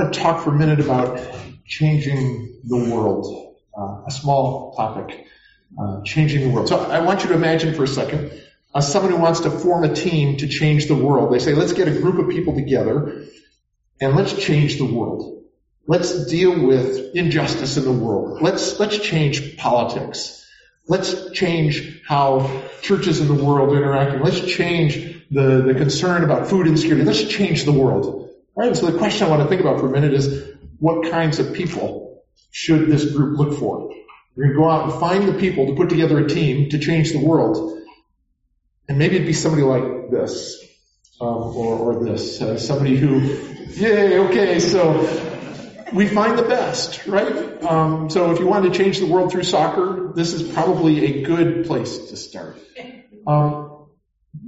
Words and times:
to 0.00 0.18
talk 0.18 0.44
for 0.44 0.54
a 0.54 0.58
minute 0.58 0.80
about 0.80 1.20
changing 1.66 2.60
the 2.64 2.76
world, 2.76 3.56
uh, 3.76 4.04
a 4.06 4.10
small 4.10 4.74
topic, 4.74 5.26
uh, 5.80 6.02
changing 6.02 6.48
the 6.48 6.54
world. 6.54 6.68
So 6.68 6.78
I 6.78 7.00
want 7.00 7.22
you 7.22 7.28
to 7.28 7.34
imagine 7.34 7.74
for 7.74 7.84
a 7.84 7.88
second 7.88 8.32
uh, 8.74 8.80
someone 8.80 9.12
who 9.12 9.18
wants 9.18 9.40
to 9.40 9.50
form 9.50 9.84
a 9.84 9.94
team 9.94 10.36
to 10.38 10.48
change 10.48 10.86
the 10.86 10.94
world. 10.94 11.32
They 11.32 11.38
say, 11.38 11.54
let's 11.54 11.72
get 11.72 11.88
a 11.88 11.92
group 11.92 12.18
of 12.18 12.30
people 12.30 12.54
together 12.54 13.26
and 14.00 14.16
let's 14.16 14.32
change 14.32 14.78
the 14.78 14.84
world. 14.84 15.44
Let's 15.86 16.26
deal 16.26 16.66
with 16.66 17.14
injustice 17.16 17.76
in 17.76 17.84
the 17.84 17.92
world. 17.92 18.42
Let's, 18.42 18.78
let's 18.78 18.98
change 18.98 19.56
politics. 19.56 20.46
Let's 20.86 21.30
change 21.32 22.02
how 22.06 22.62
churches 22.82 23.20
in 23.20 23.28
the 23.28 23.44
world 23.44 23.76
interact. 23.76 24.22
Let's 24.22 24.40
change 24.40 25.26
the, 25.30 25.62
the 25.62 25.74
concern 25.74 26.24
about 26.24 26.48
food 26.48 26.66
insecurity. 26.66 27.04
Let's 27.04 27.24
change 27.24 27.64
the 27.64 27.72
world. 27.72 28.29
Right, 28.60 28.76
so 28.76 28.90
the 28.90 28.98
question 28.98 29.26
I 29.26 29.30
want 29.30 29.42
to 29.42 29.48
think 29.48 29.62
about 29.62 29.80
for 29.80 29.86
a 29.86 29.90
minute 29.90 30.12
is 30.12 30.50
what 30.78 31.10
kinds 31.10 31.38
of 31.38 31.54
people 31.54 32.26
should 32.50 32.88
this 32.88 33.10
group 33.10 33.38
look 33.38 33.58
for? 33.58 33.88
We're 34.36 34.48
going 34.48 34.54
to 34.54 34.62
go 34.62 34.68
out 34.68 34.90
and 34.90 35.00
find 35.00 35.26
the 35.26 35.32
people 35.32 35.68
to 35.68 35.74
put 35.74 35.88
together 35.88 36.18
a 36.18 36.28
team 36.28 36.68
to 36.68 36.78
change 36.78 37.12
the 37.12 37.24
world. 37.24 37.80
And 38.86 38.98
maybe 38.98 39.14
it'd 39.14 39.26
be 39.26 39.32
somebody 39.32 39.62
like 39.62 40.10
this, 40.10 40.62
um, 41.22 41.56
or, 41.56 41.74
or 41.78 42.04
this, 42.04 42.42
uh, 42.42 42.58
somebody 42.58 42.98
who, 42.98 43.20
yay, 43.70 44.18
okay, 44.28 44.60
so 44.60 45.08
we 45.94 46.06
find 46.06 46.38
the 46.38 46.42
best, 46.42 47.06
right? 47.06 47.62
Um, 47.62 48.10
so 48.10 48.30
if 48.30 48.40
you 48.40 48.46
want 48.46 48.70
to 48.70 48.78
change 48.78 48.98
the 48.98 49.06
world 49.06 49.32
through 49.32 49.44
soccer, 49.44 50.12
this 50.14 50.34
is 50.34 50.42
probably 50.52 51.06
a 51.06 51.22
good 51.22 51.64
place 51.64 51.96
to 52.10 52.16
start. 52.18 52.58
Um, 53.26 53.86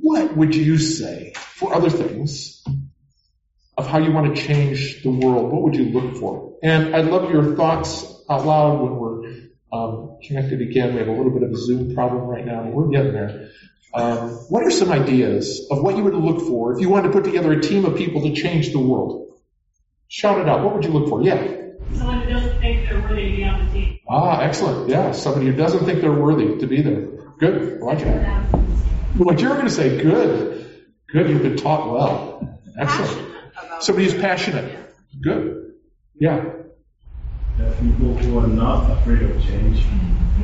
what 0.01 0.35
would 0.35 0.55
you 0.55 0.79
say 0.79 1.35
for 1.37 1.75
other 1.75 1.91
things 1.91 2.63
of 3.83 3.91
how 3.91 3.99
you 3.99 4.13
want 4.13 4.35
to 4.35 4.43
change 4.43 5.03
the 5.03 5.11
world? 5.11 5.53
What 5.53 5.63
would 5.63 5.75
you 5.75 5.87
look 5.87 6.17
for? 6.17 6.57
And 6.63 6.95
I'd 6.95 7.07
love 7.07 7.31
your 7.31 7.57
thoughts 7.57 8.23
out 8.31 8.47
loud 8.47 8.81
when 8.81 8.97
we're 8.97 9.23
um, 9.73 10.19
connected 10.25 10.63
again. 10.63 10.95
We 10.95 11.01
have 11.01 11.09
a 11.09 11.13
little 11.13 11.33
bit 11.33 11.43
of 11.43 11.51
a 11.51 11.57
Zoom 11.57 11.95
problem 11.95 12.23
right 12.23 12.47
now, 12.47 12.63
but 12.63 12.73
we're 12.73 12.89
getting 12.91 13.13
there. 13.13 13.51
Um, 13.95 14.31
what 14.49 14.63
are 14.63 14.71
some 14.71 14.91
ideas 14.91 15.67
of 15.71 15.83
what 15.83 15.97
you 15.97 16.05
would 16.05 16.15
look 16.15 16.47
for 16.47 16.75
if 16.75 16.81
you 16.81 16.89
wanted 16.89 17.09
to 17.09 17.13
put 17.13 17.25
together 17.25 17.53
a 17.53 17.61
team 17.61 17.85
of 17.85 17.97
people 17.97 18.23
to 18.23 18.35
change 18.35 18.73
the 18.73 18.79
world? 18.79 19.41
Shout 20.09 20.41
it 20.41 20.49
out. 20.49 20.63
What 20.65 20.75
would 20.75 20.85
you 20.85 20.91
look 20.91 21.09
for? 21.09 21.23
Yeah. 21.23 21.45
Someone 21.95 22.23
who 22.23 22.31
doesn't 22.31 22.61
think 22.61 22.89
they're 22.89 23.01
worthy 23.01 23.31
to 23.31 23.37
be 23.37 23.45
on 23.45 23.67
the 23.67 23.73
team. 23.73 23.99
Ah, 24.09 24.41
excellent. 24.41 24.89
Yeah, 24.89 25.11
somebody 25.13 25.47
who 25.47 25.57
doesn't 25.57 25.85
think 25.85 26.01
they're 26.01 26.13
worthy 26.13 26.59
to 26.59 26.67
be 26.67 26.83
there. 26.83 27.09
Good. 27.39 27.83
I 27.83 27.85
like 27.85 27.99
that. 27.99 28.45
What 29.17 29.41
you're 29.41 29.55
going 29.55 29.67
to 29.67 29.73
say, 29.73 30.01
good. 30.01 30.87
Good. 31.13 31.29
You've 31.29 31.43
been 31.43 31.57
taught 31.57 31.91
well. 31.93 32.61
Excellent. 32.79 33.32
Somebody 33.81 34.11
who's 34.11 34.21
passionate. 34.21 34.79
Good. 35.21 35.75
Yeah. 36.15 36.45
people 37.59 38.17
who 38.17 38.39
are 38.39 38.47
not 38.47 38.91
afraid 38.99 39.23
of 39.23 39.43
change. 39.43 39.85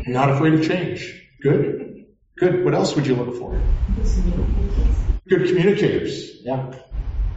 Not 0.07 0.31
afraid 0.31 0.55
of 0.55 0.67
change. 0.67 1.29
Good. 1.43 2.07
Good. 2.39 2.65
What 2.65 2.75
else 2.75 2.95
would 2.97 3.07
you 3.07 3.15
look 3.15 3.37
for? 3.37 3.61
Good 5.29 5.49
communicators. 5.49 6.43
Yeah. 6.43 6.75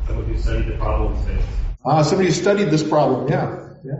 Somebody 0.08 0.34
who 0.34 0.38
studied 0.40 0.68
the 0.68 0.78
problem 0.78 1.22
space. 1.24 1.44
Ah, 1.86 2.02
somebody 2.04 2.30
who 2.30 2.34
studied 2.34 2.70
this 2.70 2.84
problem. 2.84 3.28
Yeah. 3.28 3.70
Yeah. 3.84 3.94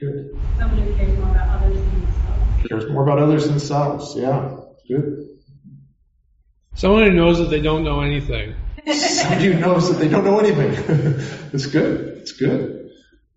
Good. 0.00 0.38
Somebody 0.58 0.82
who 0.82 0.94
cares 0.94 1.18
more 1.18 1.30
about 1.30 1.48
others 1.48 1.76
than 1.76 2.00
themselves. 2.00 2.68
Cares 2.68 2.90
more 2.90 3.02
about 3.02 3.18
others 3.18 3.44
than 3.44 3.52
themselves. 3.52 4.14
Yeah. 4.16 4.56
Good. 4.88 5.28
Someone 6.74 7.04
who 7.04 7.12
knows 7.12 7.38
that 7.38 7.50
they 7.50 7.60
don't 7.60 7.84
know 7.84 8.00
anything. 8.00 8.54
Somebody 8.86 9.52
who 9.52 9.60
knows 9.60 9.90
that 9.90 9.98
they 9.98 10.08
don't 10.08 10.24
know 10.24 10.38
anything. 10.38 10.72
it's 11.52 11.66
good. 11.66 12.18
It's 12.18 12.32
good. 12.32 12.90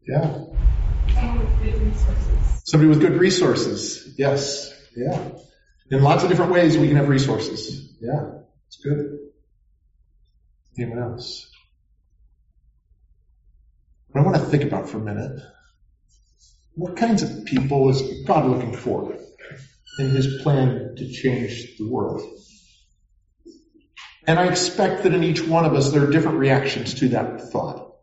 Yeah. 0.08 0.46
Somebody 2.64 2.90
with 2.90 3.00
good 3.00 3.20
resources. 3.20 4.16
Yes. 4.18 4.74
Yeah. 4.96 5.30
In 5.92 6.02
lots 6.02 6.24
of 6.24 6.30
different 6.30 6.52
ways 6.52 6.78
we 6.78 6.88
can 6.88 6.98
have 6.98 7.10
resources. 7.10 7.96
Yeah. 8.02 8.40
It's 8.68 8.78
good. 8.78 9.20
Anyone 10.78 11.00
else? 11.00 11.52
What 14.08 14.22
I 14.22 14.24
want 14.24 14.38
to 14.38 14.44
think 14.44 14.64
about 14.64 14.90
for 14.90 14.98
a 14.98 15.02
minute. 15.02 15.40
What 16.74 16.98
kinds 16.98 17.22
of 17.22 17.46
people 17.46 17.90
is 17.90 18.02
God 18.26 18.50
looking 18.50 18.76
for 18.76 19.16
in 20.00 20.10
his 20.10 20.42
plan 20.42 20.96
to 20.98 21.12
change 21.12 21.78
the 21.78 21.88
world? 21.88 22.22
And 24.28 24.40
I 24.40 24.48
expect 24.48 25.04
that 25.04 25.14
in 25.14 25.24
each 25.24 25.46
one 25.46 25.66
of 25.66 25.74
us 25.74 25.92
there 25.92 26.04
are 26.04 26.12
different 26.12 26.40
reactions 26.40 26.96
to 26.96 27.10
that 27.10 27.52
thought. 27.52 27.96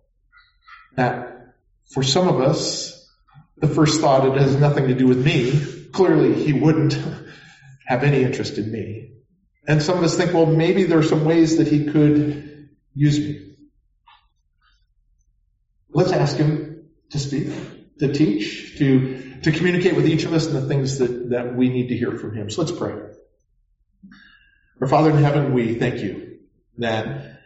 That 0.94 1.54
for 1.90 2.02
some 2.02 2.28
of 2.28 2.40
us, 2.40 3.10
the 3.56 3.68
first 3.68 4.00
thought, 4.00 4.26
it 4.26 4.40
has 4.40 4.56
nothing 4.56 4.88
to 4.88 4.94
do 4.94 5.06
with 5.06 5.24
me. 5.24 5.60
Clearly 5.92 6.34
he 6.34 6.52
wouldn't 6.52 6.94
have 7.86 8.04
any 8.04 8.22
interest 8.22 8.58
in 8.58 8.70
me. 8.70 9.12
And 9.66 9.82
some 9.82 9.98
of 9.98 10.04
us 10.04 10.16
think, 10.16 10.32
well, 10.32 10.46
maybe 10.46 10.84
there 10.84 10.98
are 10.98 11.04
some 11.04 11.24
ways 11.24 11.58
that 11.58 11.68
he 11.68 11.86
could 11.86 12.68
use 12.94 13.18
me. 13.18 13.54
Let's 15.90 16.12
ask 16.12 16.36
him 16.36 16.88
to 17.10 17.18
speak, 17.18 17.48
to 17.98 18.12
teach, 18.12 18.78
to, 18.78 19.40
to 19.42 19.52
communicate 19.52 19.94
with 19.94 20.06
each 20.06 20.24
of 20.24 20.32
us 20.32 20.46
and 20.46 20.56
the 20.56 20.66
things 20.66 20.98
that, 20.98 21.30
that 21.30 21.54
we 21.54 21.68
need 21.68 21.88
to 21.88 21.96
hear 21.96 22.12
from 22.12 22.34
him. 22.34 22.50
So 22.50 22.62
let's 22.62 22.76
pray. 22.76 22.94
Our 24.82 24.88
Father 24.88 25.10
in 25.10 25.18
heaven, 25.18 25.54
we 25.54 25.76
thank 25.76 26.02
you 26.02 26.40
that 26.78 27.38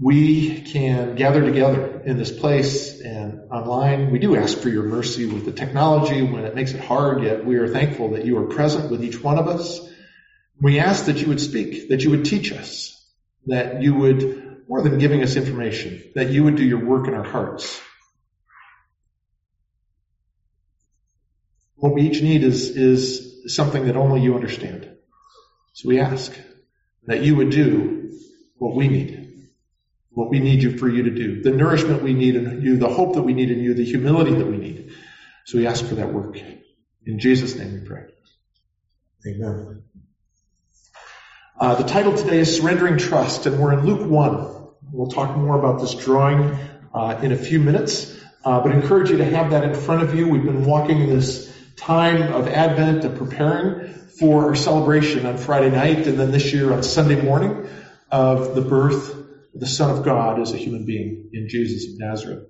we 0.00 0.62
can 0.62 1.14
gather 1.14 1.44
together 1.44 2.02
in 2.04 2.16
this 2.16 2.32
place 2.32 3.00
and 3.00 3.52
online. 3.52 4.10
We 4.10 4.18
do 4.18 4.34
ask 4.34 4.58
for 4.58 4.68
your 4.68 4.82
mercy 4.82 5.26
with 5.26 5.44
the 5.44 5.52
technology 5.52 6.22
when 6.22 6.44
it 6.44 6.56
makes 6.56 6.72
it 6.72 6.80
hard, 6.80 7.22
yet 7.22 7.44
we 7.44 7.54
are 7.54 7.68
thankful 7.68 8.10
that 8.14 8.24
you 8.24 8.36
are 8.38 8.46
present 8.46 8.90
with 8.90 9.04
each 9.04 9.22
one 9.22 9.38
of 9.38 9.46
us. 9.46 9.78
We 10.60 10.80
ask 10.80 11.04
that 11.04 11.18
you 11.18 11.28
would 11.28 11.40
speak, 11.40 11.90
that 11.90 12.02
you 12.02 12.10
would 12.10 12.24
teach 12.24 12.52
us, 12.52 13.00
that 13.46 13.80
you 13.80 13.94
would 13.94 14.64
more 14.68 14.82
than 14.82 14.98
giving 14.98 15.22
us 15.22 15.36
information, 15.36 16.02
that 16.16 16.30
you 16.30 16.42
would 16.42 16.56
do 16.56 16.64
your 16.64 16.84
work 16.84 17.06
in 17.06 17.14
our 17.14 17.22
hearts. 17.22 17.80
What 21.76 21.94
we 21.94 22.08
each 22.08 22.22
need 22.22 22.42
is, 22.42 22.70
is 22.70 23.54
something 23.54 23.86
that 23.86 23.94
only 23.94 24.20
you 24.20 24.34
understand. 24.34 24.89
So 25.72 25.88
we 25.88 26.00
ask 26.00 26.32
that 27.06 27.22
you 27.22 27.36
would 27.36 27.50
do 27.50 28.12
what 28.58 28.74
we 28.74 28.88
need, 28.88 29.48
what 30.10 30.30
we 30.30 30.40
need 30.40 30.62
you 30.62 30.76
for 30.76 30.88
you 30.88 31.04
to 31.04 31.10
do, 31.10 31.42
the 31.42 31.50
nourishment 31.50 32.02
we 32.02 32.12
need 32.12 32.36
in 32.36 32.62
you, 32.62 32.76
the 32.76 32.88
hope 32.88 33.14
that 33.14 33.22
we 33.22 33.32
need 33.32 33.50
in 33.50 33.60
you, 33.60 33.74
the 33.74 33.84
humility 33.84 34.34
that 34.34 34.46
we 34.46 34.56
need. 34.56 34.92
So 35.46 35.58
we 35.58 35.66
ask 35.66 35.84
for 35.84 35.94
that 35.96 36.12
work. 36.12 36.36
In 37.06 37.18
Jesus' 37.18 37.56
name 37.56 37.72
we 37.72 37.80
pray. 37.86 38.04
Amen. 39.26 39.82
Uh, 41.58 41.74
the 41.74 41.84
title 41.84 42.16
today 42.16 42.38
is 42.38 42.56
Surrendering 42.56 42.98
Trust, 42.98 43.46
and 43.46 43.58
we're 43.58 43.72
in 43.72 43.84
Luke 43.84 44.08
1. 44.08 44.68
We'll 44.92 45.10
talk 45.10 45.36
more 45.36 45.58
about 45.58 45.80
this 45.80 45.94
drawing 45.94 46.58
uh, 46.94 47.20
in 47.22 47.32
a 47.32 47.36
few 47.36 47.60
minutes, 47.60 48.18
uh, 48.44 48.60
but 48.60 48.72
I 48.72 48.76
encourage 48.76 49.10
you 49.10 49.18
to 49.18 49.24
have 49.24 49.50
that 49.50 49.64
in 49.64 49.74
front 49.74 50.02
of 50.02 50.14
you. 50.14 50.28
We've 50.28 50.42
been 50.42 50.64
walking 50.64 51.08
this 51.08 51.54
time 51.76 52.32
of 52.32 52.48
Advent 52.48 53.04
and 53.04 53.16
preparing 53.16 53.94
for 54.20 54.48
our 54.48 54.54
celebration 54.54 55.24
on 55.24 55.38
Friday 55.38 55.70
night, 55.70 56.06
and 56.06 56.20
then 56.20 56.30
this 56.30 56.52
year 56.52 56.74
on 56.74 56.82
Sunday 56.82 57.18
morning 57.18 57.66
of 58.10 58.54
the 58.54 58.60
birth 58.60 59.14
of 59.14 59.60
the 59.60 59.66
Son 59.66 59.96
of 59.96 60.04
God 60.04 60.38
as 60.38 60.52
a 60.52 60.58
human 60.58 60.84
being 60.84 61.30
in 61.32 61.48
Jesus 61.48 61.90
of 61.90 61.98
Nazareth. 61.98 62.44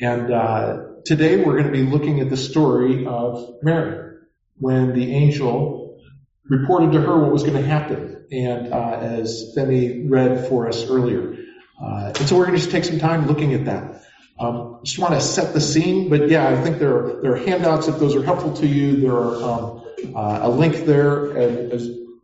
And 0.00 0.32
uh, 0.32 0.84
today 1.04 1.36
we're 1.36 1.60
going 1.60 1.66
to 1.66 1.70
be 1.70 1.82
looking 1.82 2.20
at 2.20 2.30
the 2.30 2.38
story 2.38 3.04
of 3.06 3.56
Mary 3.62 4.20
when 4.56 4.94
the 4.94 5.14
angel 5.14 6.00
reported 6.48 6.92
to 6.92 7.02
her 7.02 7.18
what 7.20 7.30
was 7.30 7.42
going 7.42 7.60
to 7.60 7.68
happen, 7.68 8.26
and 8.32 8.72
uh, 8.72 8.98
as 9.02 9.52
Femi 9.54 10.10
read 10.10 10.48
for 10.48 10.66
us 10.66 10.88
earlier. 10.88 11.36
Uh, 11.78 12.06
and 12.06 12.26
so 12.26 12.38
we're 12.38 12.46
going 12.46 12.56
to 12.56 12.62
just 12.62 12.70
take 12.70 12.84
some 12.84 12.98
time 12.98 13.26
looking 13.26 13.52
at 13.52 13.66
that. 13.66 14.02
Um, 14.40 14.80
just 14.82 14.98
want 14.98 15.12
to 15.12 15.20
set 15.20 15.52
the 15.52 15.60
scene, 15.60 16.08
but 16.08 16.30
yeah, 16.30 16.48
I 16.48 16.56
think 16.62 16.78
there 16.78 16.96
are, 16.96 17.22
there 17.22 17.32
are 17.34 17.36
handouts 17.36 17.88
if 17.88 17.98
those 17.98 18.16
are 18.16 18.22
helpful 18.22 18.54
to 18.54 18.66
you. 18.66 19.02
There 19.02 19.12
are 19.12 19.42
um, 19.42 19.82
uh, 20.14 20.40
a 20.42 20.50
link 20.50 20.84
there, 20.84 21.36
and 21.36 21.72
I 21.72 21.78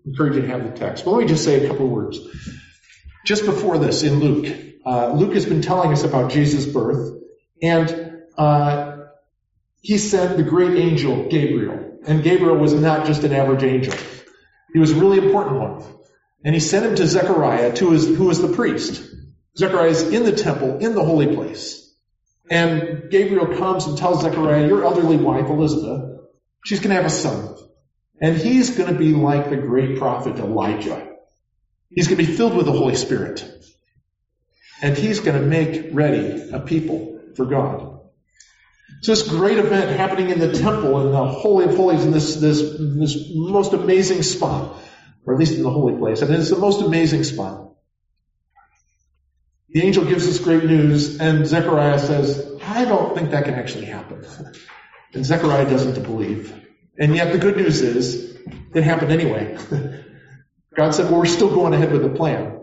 encourage 0.07 0.37
you 0.37 0.43
to 0.43 0.49
have 0.49 0.65
the 0.65 0.79
text. 0.79 1.05
But 1.05 1.13
let 1.13 1.23
me 1.23 1.29
just 1.29 1.45
say 1.45 1.65
a 1.65 1.69
couple 1.69 1.89
words. 1.89 2.19
Just 3.25 3.45
before 3.45 3.79
this, 3.79 4.03
in 4.03 4.21
Luke, 4.21 4.57
uh, 4.85 5.13
Luke 5.13 5.35
has 5.35 5.45
been 5.45 5.63
telling 5.63 5.93
us 5.93 6.05
about 6.05 6.31
Jesus' 6.31 6.67
birth, 6.67 7.21
and 7.63 8.23
uh, 8.37 8.97
he 9.81 9.99
sent 9.99 10.37
the 10.37 10.43
great 10.43 10.79
angel 10.79 11.29
Gabriel, 11.29 11.99
and 12.07 12.23
Gabriel 12.23 12.57
was 12.57 12.73
not 12.73 13.07
just 13.07 13.25
an 13.25 13.33
average 13.33 13.63
angel; 13.63 13.95
he 14.73 14.79
was 14.79 14.93
a 14.93 14.97
really 14.97 15.19
important 15.19 15.61
one. 15.61 15.85
And 16.45 16.55
he 16.55 16.61
sent 16.61 16.87
him 16.87 16.95
to 16.97 17.07
Zechariah, 17.07 17.75
to 17.75 17.91
his, 17.91 18.07
who 18.07 18.25
was 18.25 18.41
the 18.41 18.55
priest. 18.55 19.05
Zechariah 19.57 19.91
is 19.91 20.03
in 20.09 20.23
the 20.25 20.33
temple, 20.33 20.79
in 20.79 20.95
the 20.95 21.05
holy 21.05 21.35
place. 21.35 21.93
And 22.51 23.11
Gabriel 23.11 23.59
comes 23.59 23.87
and 23.87 23.99
tells 23.99 24.23
Zechariah, 24.23 24.67
your 24.67 24.85
elderly 24.85 25.17
wife, 25.17 25.47
Elizabeth, 25.47 26.21
she's 26.65 26.79
going 26.79 26.91
to 26.91 26.97
have 26.97 27.05
a 27.05 27.11
son. 27.11 27.57
And 28.21 28.37
he's 28.37 28.77
going 28.77 28.93
to 28.93 28.99
be 28.99 29.13
like 29.13 29.51
the 29.51 29.57
great 29.57 29.99
prophet 29.99 30.39
Elijah. 30.39 31.09
He's 31.91 32.09
going 32.09 32.19
to 32.19 32.27
be 32.27 32.37
filled 32.37 32.57
with 32.57 32.67
the 32.67 32.73
Holy 32.73 32.97
Spirit. 32.97 33.45
And 34.83 34.97
he's 34.97 35.21
going 35.21 35.41
to 35.41 35.47
make 35.47 35.91
ready 35.93 36.51
a 36.51 36.61
people 36.61 37.21
for 37.37 37.47
God. 37.47 38.01
So 39.03 39.13
this 39.13 39.29
great 39.29 39.59
event 39.59 39.97
happening 39.97 40.31
in 40.31 40.41
the 40.41 40.53
temple 40.53 41.01
in 41.07 41.13
the 41.13 41.25
Holy 41.25 41.67
of 41.67 41.77
Holies 41.77 42.05
in 42.05 42.11
this, 42.11 42.37
this, 42.37 42.61
this 42.61 43.31
most 43.33 43.73
amazing 43.73 44.23
spot, 44.23 44.77
or 45.25 45.35
at 45.35 45.39
least 45.39 45.55
in 45.55 45.63
the 45.63 45.71
holy 45.71 45.97
place. 45.97 46.21
And 46.21 46.35
it's 46.35 46.51
the 46.51 46.59
most 46.59 46.83
amazing 46.83 47.23
spot. 47.25 47.73
The 49.71 49.83
angel 49.83 50.05
gives 50.05 50.27
us 50.27 50.39
great 50.41 50.65
news 50.65 51.21
and 51.21 51.47
Zechariah 51.47 51.99
says, 51.99 52.59
I 52.63 52.85
don't 52.87 53.15
think 53.15 53.31
that 53.31 53.45
can 53.45 53.55
actually 53.55 53.85
happen. 53.85 54.25
And 55.15 55.25
Zechariah 55.25 55.69
doesn't 55.69 56.03
believe. 56.03 56.68
And 56.99 57.15
yet 57.15 57.33
the 57.33 57.39
good 57.39 57.57
news 57.57 57.81
is, 57.81 58.37
it 58.75 58.83
happened 58.83 59.13
anyway. 59.13 59.57
God 60.75 60.95
said, 60.95 61.11
well, 61.11 61.21
we're 61.21 61.27
still 61.27 61.55
going 61.55 61.73
ahead 61.75 61.93
with 61.93 62.03
the 62.03 62.11
plan. 62.11 62.61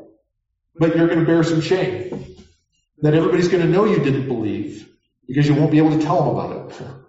But 0.76 0.96
you're 0.96 1.08
going 1.08 1.20
to 1.20 1.26
bear 1.26 1.44
some 1.44 1.62
shame. 1.62 2.36
That 3.02 3.14
everybody's 3.14 3.48
going 3.48 3.64
to 3.64 3.70
know 3.70 3.86
you 3.86 4.00
didn't 4.00 4.28
believe 4.28 4.90
because 5.28 5.48
you 5.48 5.56
won't 5.56 5.72
be 5.72 5.78
able 5.78 5.98
to 5.98 6.02
tell 6.02 6.20
them 6.20 6.36
about 6.36 6.72
it. 6.72 6.88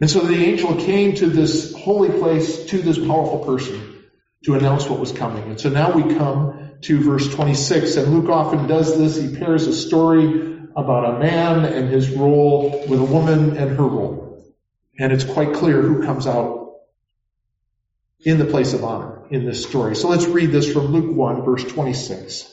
And 0.00 0.10
so 0.10 0.20
the 0.20 0.34
angel 0.34 0.74
came 0.74 1.14
to 1.14 1.26
this 1.26 1.72
holy 1.72 2.10
place, 2.18 2.64
to 2.66 2.78
this 2.78 2.98
powerful 2.98 3.38
person, 3.38 4.04
to 4.44 4.54
announce 4.54 4.88
what 4.88 4.98
was 4.98 5.12
coming. 5.12 5.44
And 5.44 5.60
so 5.60 5.68
now 5.68 5.92
we 5.92 6.16
come 6.16 6.72
to 6.82 7.00
verse 7.00 7.32
26, 7.32 7.96
and 7.96 8.12
Luke 8.12 8.28
often 8.28 8.66
does 8.66 8.98
this. 8.98 9.16
He 9.16 9.36
pairs 9.36 9.68
a 9.68 9.72
story 9.72 10.66
about 10.74 11.14
a 11.14 11.18
man 11.20 11.64
and 11.64 11.88
his 11.88 12.10
role 12.10 12.84
with 12.88 12.98
a 12.98 13.04
woman 13.04 13.56
and 13.56 13.76
her 13.76 13.86
role. 13.86 14.23
And 14.98 15.12
it's 15.12 15.24
quite 15.24 15.54
clear 15.54 15.82
who 15.82 16.04
comes 16.04 16.26
out 16.26 16.76
in 18.20 18.38
the 18.38 18.44
place 18.44 18.72
of 18.72 18.84
honor 18.84 19.26
in 19.30 19.44
this 19.44 19.64
story. 19.64 19.96
So 19.96 20.08
let's 20.08 20.26
read 20.26 20.50
this 20.50 20.72
from 20.72 20.86
Luke 20.86 21.14
1, 21.14 21.44
verse 21.44 21.64
26. 21.64 22.50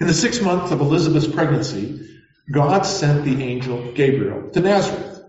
In 0.00 0.06
the 0.06 0.14
sixth 0.14 0.42
month 0.42 0.72
of 0.72 0.80
Elizabeth's 0.80 1.26
pregnancy, 1.26 2.08
God 2.50 2.82
sent 2.82 3.24
the 3.24 3.42
angel 3.42 3.92
Gabriel 3.92 4.50
to 4.50 4.60
Nazareth, 4.60 5.24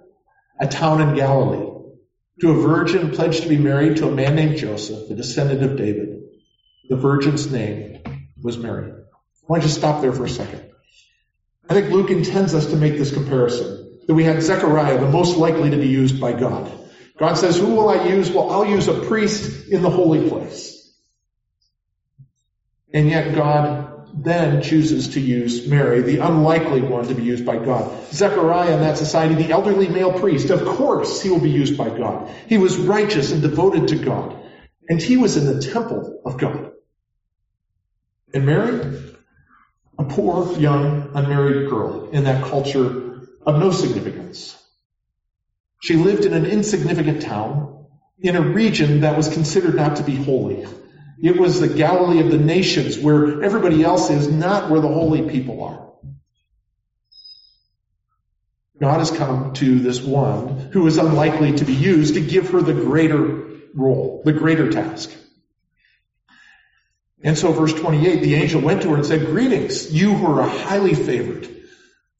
a 0.59 0.67
town 0.67 1.01
in 1.01 1.15
Galilee, 1.15 1.73
to 2.41 2.51
a 2.51 2.61
virgin 2.61 3.11
pledged 3.11 3.43
to 3.43 3.49
be 3.49 3.57
married 3.57 3.97
to 3.97 4.07
a 4.07 4.11
man 4.11 4.35
named 4.35 4.57
Joseph, 4.57 5.09
a 5.09 5.15
descendant 5.15 5.63
of 5.63 5.77
David. 5.77 6.23
The 6.89 6.95
virgin's 6.95 7.51
name 7.51 8.03
was 8.41 8.57
Mary. 8.57 8.91
Why 9.45 9.59
don't 9.59 9.67
you 9.67 9.73
stop 9.73 10.01
there 10.01 10.13
for 10.13 10.25
a 10.25 10.29
second? 10.29 10.69
I 11.69 11.73
think 11.73 11.91
Luke 11.91 12.11
intends 12.11 12.53
us 12.53 12.67
to 12.67 12.75
make 12.75 12.97
this 12.97 13.13
comparison. 13.13 13.86
That 14.07 14.15
we 14.15 14.23
had 14.23 14.41
Zechariah, 14.41 14.99
the 14.99 15.09
most 15.09 15.37
likely 15.37 15.69
to 15.69 15.77
be 15.77 15.87
used 15.87 16.19
by 16.19 16.33
God. 16.33 16.71
God 17.17 17.35
says, 17.35 17.57
who 17.57 17.75
will 17.75 17.89
I 17.89 18.05
use? 18.07 18.31
Well, 18.31 18.49
I'll 18.51 18.65
use 18.65 18.87
a 18.87 19.01
priest 19.05 19.67
in 19.69 19.81
the 19.81 19.89
holy 19.89 20.29
place. 20.29 20.75
And 22.93 23.09
yet 23.09 23.35
God 23.35 24.09
then 24.13 24.61
chooses 24.61 25.09
to 25.09 25.19
use 25.19 25.67
Mary, 25.67 26.01
the 26.01 26.19
unlikely 26.19 26.81
one 26.81 27.07
to 27.07 27.13
be 27.13 27.23
used 27.23 27.45
by 27.45 27.57
God. 27.57 28.05
Zechariah 28.11 28.75
in 28.75 28.81
that 28.81 28.97
society, 28.97 29.35
the 29.35 29.51
elderly 29.51 29.87
male 29.87 30.17
priest, 30.17 30.49
of 30.49 30.65
course 30.65 31.21
he 31.21 31.29
will 31.29 31.41
be 31.41 31.49
used 31.49 31.77
by 31.77 31.89
God. 31.89 32.29
He 32.47 32.57
was 32.57 32.77
righteous 32.77 33.31
and 33.31 33.41
devoted 33.41 33.89
to 33.89 33.97
God. 33.97 34.35
And 34.89 35.01
he 35.01 35.17
was 35.17 35.35
in 35.35 35.45
the 35.45 35.61
temple 35.61 36.21
of 36.25 36.37
God. 36.37 36.71
And 38.33 38.45
Mary, 38.45 39.01
a 39.99 40.03
poor, 40.05 40.57
young, 40.57 41.11
unmarried 41.13 41.69
girl 41.69 42.09
in 42.11 42.23
that 42.23 42.43
culture 42.43 43.06
of 43.47 43.59
no 43.59 43.71
significance. 43.71 44.61
She 45.81 45.95
lived 45.95 46.25
in 46.25 46.33
an 46.33 46.45
insignificant 46.45 47.21
town 47.21 47.85
in 48.19 48.35
a 48.35 48.41
region 48.41 49.01
that 49.01 49.15
was 49.15 49.29
considered 49.29 49.75
not 49.75 49.95
to 49.97 50.03
be 50.03 50.15
holy. 50.15 50.67
It 51.21 51.39
was 51.39 51.59
the 51.59 51.69
Galilee 51.69 52.19
of 52.19 52.29
the 52.29 52.37
nations 52.37 52.99
where 52.99 53.41
everybody 53.41 53.83
else 53.83 54.09
is, 54.09 54.27
not 54.27 54.69
where 54.69 54.81
the 54.81 54.87
holy 54.89 55.29
people 55.29 55.63
are. 55.63 55.87
God 58.79 58.99
has 58.99 59.11
come 59.11 59.53
to 59.53 59.79
this 59.79 60.01
one 60.01 60.69
who 60.73 60.85
is 60.85 60.97
unlikely 60.97 61.53
to 61.53 61.65
be 61.65 61.73
used 61.73 62.15
to 62.15 62.21
give 62.21 62.49
her 62.51 62.61
the 62.61 62.73
greater 62.73 63.45
role, 63.73 64.21
the 64.25 64.33
greater 64.33 64.71
task. 64.71 65.09
And 67.23 67.37
so 67.37 67.51
verse 67.53 67.73
28, 67.73 68.21
the 68.21 68.35
angel 68.35 68.61
went 68.61 68.83
to 68.83 68.89
her 68.89 68.95
and 68.97 69.05
said, 69.05 69.25
Greetings, 69.25 69.91
you 69.91 70.13
who 70.13 70.37
are 70.37 70.47
highly 70.47 70.93
favored. 70.93 71.47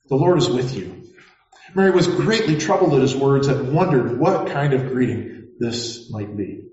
The 0.10 0.16
Lord 0.16 0.40
is 0.40 0.50
with 0.50 0.74
you. 0.74 0.97
Mary 1.76 1.92
was 1.92 2.08
greatly 2.08 2.58
troubled 2.58 2.94
at 2.94 3.02
his 3.02 3.16
words 3.16 3.48
and 3.48 3.74
wondered 3.74 4.20
what 4.20 4.48
kind 4.48 4.74
of 4.74 4.88
greeting 4.88 5.50
this 5.60 6.10
might 6.12 6.36
be. 6.36 6.64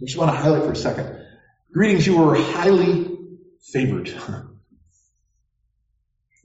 I 0.00 0.04
just 0.04 0.18
want 0.18 0.30
to 0.32 0.36
highlight 0.36 0.64
for 0.64 0.72
a 0.72 0.76
second. 0.76 1.24
Greetings, 1.72 2.06
you 2.06 2.22
are 2.22 2.34
highly 2.34 3.18
favored. 3.62 4.12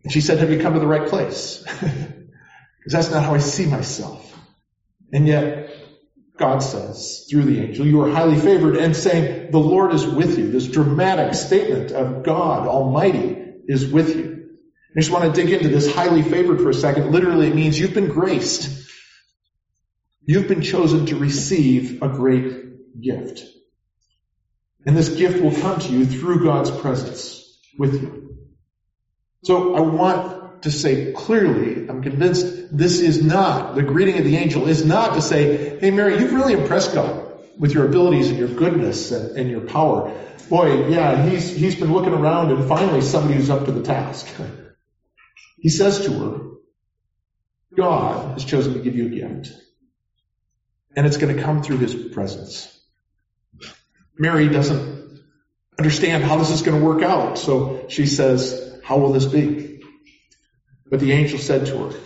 And 0.03 0.13
she 0.13 0.21
said, 0.21 0.37
have 0.37 0.49
you 0.51 0.61
come 0.61 0.73
to 0.73 0.79
the 0.79 0.87
right 0.87 1.09
place? 1.09 1.61
Because 2.87 3.05
that's 3.05 3.13
not 3.13 3.23
how 3.25 3.33
I 3.33 3.39
see 3.39 3.65
myself. 3.65 4.33
And 5.11 5.27
yet, 5.27 5.75
God 6.37 6.59
says 6.59 7.27
through 7.29 7.43
the 7.43 7.59
angel, 7.59 7.85
you 7.85 8.01
are 8.01 8.09
highly 8.09 8.39
favored 8.39 8.77
and 8.77 8.95
saying, 8.95 9.51
the 9.51 9.59
Lord 9.59 9.93
is 9.93 10.05
with 10.05 10.37
you. 10.37 10.49
This 10.49 10.67
dramatic 10.67 11.33
statement 11.33 11.91
of 11.91 12.23
God 12.23 12.65
Almighty 12.65 13.55
is 13.67 13.91
with 13.91 14.15
you. 14.15 14.36
I 14.95 14.99
just 14.99 15.11
want 15.11 15.25
to 15.25 15.41
dig 15.41 15.51
into 15.51 15.69
this 15.69 15.93
highly 15.93 16.23
favored 16.23 16.61
for 16.61 16.69
a 16.69 16.73
second. 16.73 17.11
Literally, 17.11 17.47
it 17.47 17.55
means 17.55 17.79
you've 17.79 17.93
been 17.93 18.09
graced. 18.09 18.89
You've 20.23 20.47
been 20.47 20.61
chosen 20.61 21.05
to 21.07 21.15
receive 21.17 22.01
a 22.01 22.09
great 22.09 23.01
gift. 23.01 23.43
And 24.85 24.95
this 24.95 25.09
gift 25.09 25.43
will 25.43 25.53
come 25.53 25.79
to 25.79 25.91
you 25.91 26.05
through 26.05 26.43
God's 26.43 26.71
presence 26.71 27.59
with 27.77 28.01
you. 28.01 28.37
So 29.43 29.75
I 29.75 29.81
want 29.81 30.63
to 30.63 30.71
say 30.71 31.11
clearly, 31.13 31.87
I'm 31.87 32.01
convinced 32.01 32.75
this 32.75 32.99
is 32.99 33.23
not, 33.23 33.75
the 33.75 33.83
greeting 33.83 34.17
of 34.17 34.23
the 34.23 34.37
angel 34.37 34.67
is 34.67 34.85
not 34.85 35.13
to 35.13 35.21
say, 35.21 35.77
hey 35.79 35.91
Mary, 35.91 36.17
you've 36.19 36.33
really 36.33 36.53
impressed 36.53 36.93
God 36.93 37.25
with 37.57 37.73
your 37.73 37.85
abilities 37.85 38.29
and 38.29 38.39
your 38.39 38.49
goodness 38.49 39.11
and, 39.11 39.37
and 39.37 39.49
your 39.49 39.61
power. 39.61 40.11
Boy, 40.49 40.87
yeah, 40.87 41.29
he's, 41.29 41.49
he's 41.49 41.75
been 41.75 41.93
looking 41.93 42.13
around 42.13 42.51
and 42.51 42.67
finally 42.67 43.01
somebody 43.01 43.35
who's 43.35 43.49
up 43.49 43.65
to 43.65 43.71
the 43.71 43.83
task. 43.83 44.27
He 45.57 45.69
says 45.69 46.05
to 46.05 46.11
her, 46.11 46.39
God 47.75 48.33
has 48.33 48.45
chosen 48.45 48.73
to 48.73 48.79
give 48.79 48.95
you 48.95 49.07
a 49.07 49.09
gift. 49.09 49.53
And 50.95 51.05
it's 51.05 51.17
going 51.17 51.35
to 51.35 51.41
come 51.41 51.61
through 51.61 51.77
his 51.77 51.93
presence. 51.93 52.73
Mary 54.17 54.47
doesn't 54.47 55.21
understand 55.77 56.23
how 56.23 56.37
this 56.37 56.49
is 56.49 56.63
going 56.63 56.79
to 56.79 56.85
work 56.85 57.03
out. 57.03 57.37
So 57.37 57.85
she 57.89 58.07
says, 58.07 58.79
how 58.83 58.97
will 58.97 59.13
this 59.13 59.25
be? 59.25 59.83
But 60.89 60.99
the 60.99 61.11
angel 61.11 61.37
said 61.37 61.67
to 61.67 61.89
her, 61.89 61.99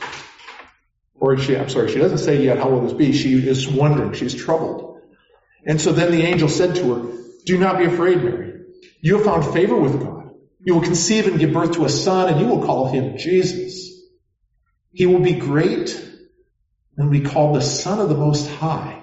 or 1.14 1.38
she, 1.38 1.56
I'm 1.56 1.70
sorry, 1.70 1.92
she 1.92 2.00
doesn't 2.00 2.18
say 2.18 2.44
yet, 2.44 2.58
how 2.58 2.70
will 2.70 2.82
this 2.82 2.94
be? 2.94 3.14
She 3.14 3.36
is 3.48 3.68
wondering, 3.68 4.14
she's 4.14 4.34
troubled. 4.34 5.00
And 5.66 5.80
so 5.80 5.92
then 5.92 6.12
the 6.12 6.24
angel 6.24 6.50
said 6.50 6.76
to 6.76 6.94
her, 6.94 7.18
do 7.46 7.58
not 7.58 7.78
be 7.78 7.86
afraid, 7.86 8.24
Mary. 8.24 8.62
You 9.00 9.18
have 9.18 9.26
found 9.26 9.54
favor 9.54 9.76
with 9.76 10.00
God. 10.02 10.21
You 10.64 10.76
will 10.76 10.82
conceive 10.82 11.28
and 11.28 11.40
give 11.40 11.54
birth 11.54 11.74
to 11.74 11.86
a 11.86 11.90
son, 11.90 12.30
and 12.30 12.40
you 12.40 12.48
will 12.48 12.66
call 12.66 12.92
him 12.92 13.18
Jesus. 13.18 13.90
He 14.92 15.06
will 15.06 15.22
be 15.22 15.34
great 15.34 15.96
and 16.98 17.10
will 17.10 17.20
be 17.20 17.28
called 17.28 17.56
the 17.56 17.62
Son 17.62 18.00
of 18.00 18.10
the 18.10 18.16
Most 18.16 18.50
High. 18.50 19.02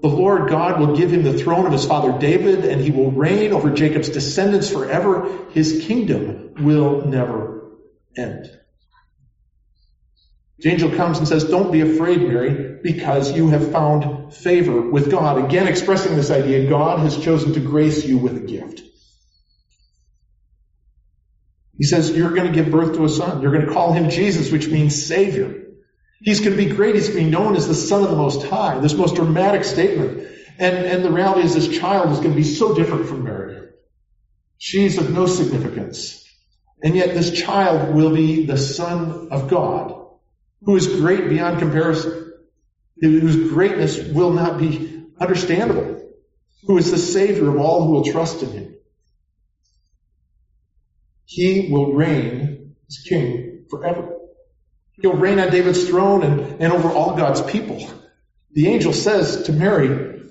The 0.00 0.08
Lord 0.08 0.50
God 0.50 0.80
will 0.80 0.96
give 0.96 1.12
him 1.12 1.22
the 1.22 1.38
throne 1.38 1.66
of 1.66 1.72
his 1.72 1.86
father 1.86 2.18
David, 2.18 2.64
and 2.64 2.80
he 2.80 2.90
will 2.90 3.10
reign 3.10 3.52
over 3.52 3.70
Jacob's 3.70 4.08
descendants 4.08 4.70
forever. 4.70 5.46
His 5.50 5.84
kingdom 5.86 6.54
will 6.58 7.04
never 7.06 7.72
end. 8.16 8.50
The 10.58 10.70
angel 10.70 10.90
comes 10.90 11.18
and 11.18 11.28
says, 11.28 11.44
Don't 11.44 11.72
be 11.72 11.80
afraid, 11.80 12.22
Mary, 12.22 12.78
because 12.82 13.36
you 13.36 13.48
have 13.48 13.72
found 13.72 14.32
favor 14.32 14.80
with 14.80 15.10
God. 15.10 15.44
Again, 15.44 15.68
expressing 15.68 16.16
this 16.16 16.30
idea 16.30 16.68
God 16.68 17.00
has 17.00 17.18
chosen 17.18 17.52
to 17.54 17.60
grace 17.60 18.04
you 18.04 18.18
with 18.18 18.36
a 18.36 18.40
gift. 18.40 18.82
He 21.76 21.84
says, 21.84 22.10
You're 22.10 22.30
going 22.30 22.46
to 22.46 22.52
give 22.52 22.70
birth 22.70 22.94
to 22.96 23.04
a 23.04 23.08
son. 23.08 23.42
You're 23.42 23.52
going 23.52 23.66
to 23.66 23.72
call 23.72 23.92
him 23.92 24.10
Jesus, 24.10 24.52
which 24.52 24.68
means 24.68 25.06
Savior. 25.06 25.62
He's 26.20 26.40
going 26.40 26.56
to 26.56 26.56
be 26.56 26.70
great. 26.70 26.94
He's 26.94 27.08
going 27.08 27.18
to 27.18 27.24
be 27.24 27.30
known 27.30 27.56
as 27.56 27.68
the 27.68 27.74
Son 27.74 28.02
of 28.02 28.10
the 28.10 28.16
Most 28.16 28.44
High. 28.44 28.78
This 28.78 28.94
most 28.94 29.16
dramatic 29.16 29.64
statement. 29.64 30.28
And, 30.58 30.76
and 30.76 31.04
the 31.04 31.10
reality 31.10 31.42
is 31.42 31.54
this 31.54 31.78
child 31.78 32.12
is 32.12 32.18
going 32.18 32.30
to 32.30 32.36
be 32.36 32.44
so 32.44 32.74
different 32.74 33.08
from 33.08 33.24
Mary. 33.24 33.68
She's 34.58 34.98
of 34.98 35.10
no 35.10 35.26
significance. 35.26 36.24
And 36.82 36.94
yet 36.94 37.14
this 37.14 37.32
child 37.32 37.94
will 37.94 38.14
be 38.14 38.46
the 38.46 38.56
Son 38.56 39.28
of 39.30 39.48
God 39.48 40.04
who 40.64 40.76
is 40.76 40.86
great 40.86 41.28
beyond 41.28 41.58
comparison, 41.58 42.32
whose 43.00 43.50
greatness 43.50 43.98
will 43.98 44.32
not 44.32 44.58
be 44.58 45.04
understandable, 45.20 46.10
who 46.66 46.78
is 46.78 46.90
the 46.90 46.98
Savior 46.98 47.48
of 47.50 47.58
all 47.58 47.84
who 47.84 47.92
will 47.92 48.04
trust 48.04 48.42
in 48.42 48.50
Him. 48.50 48.73
He 51.26 51.68
will 51.70 51.92
reign 51.92 52.76
as 52.88 52.98
King 52.98 53.66
forever. 53.70 54.16
He'll 54.92 55.16
reign 55.16 55.40
on 55.40 55.50
David's 55.50 55.88
throne 55.88 56.22
and, 56.22 56.62
and 56.62 56.72
over 56.72 56.88
all 56.88 57.16
God's 57.16 57.42
people. 57.42 57.90
The 58.52 58.68
angel 58.68 58.92
says 58.92 59.44
to 59.44 59.52
Mary, 59.52 60.22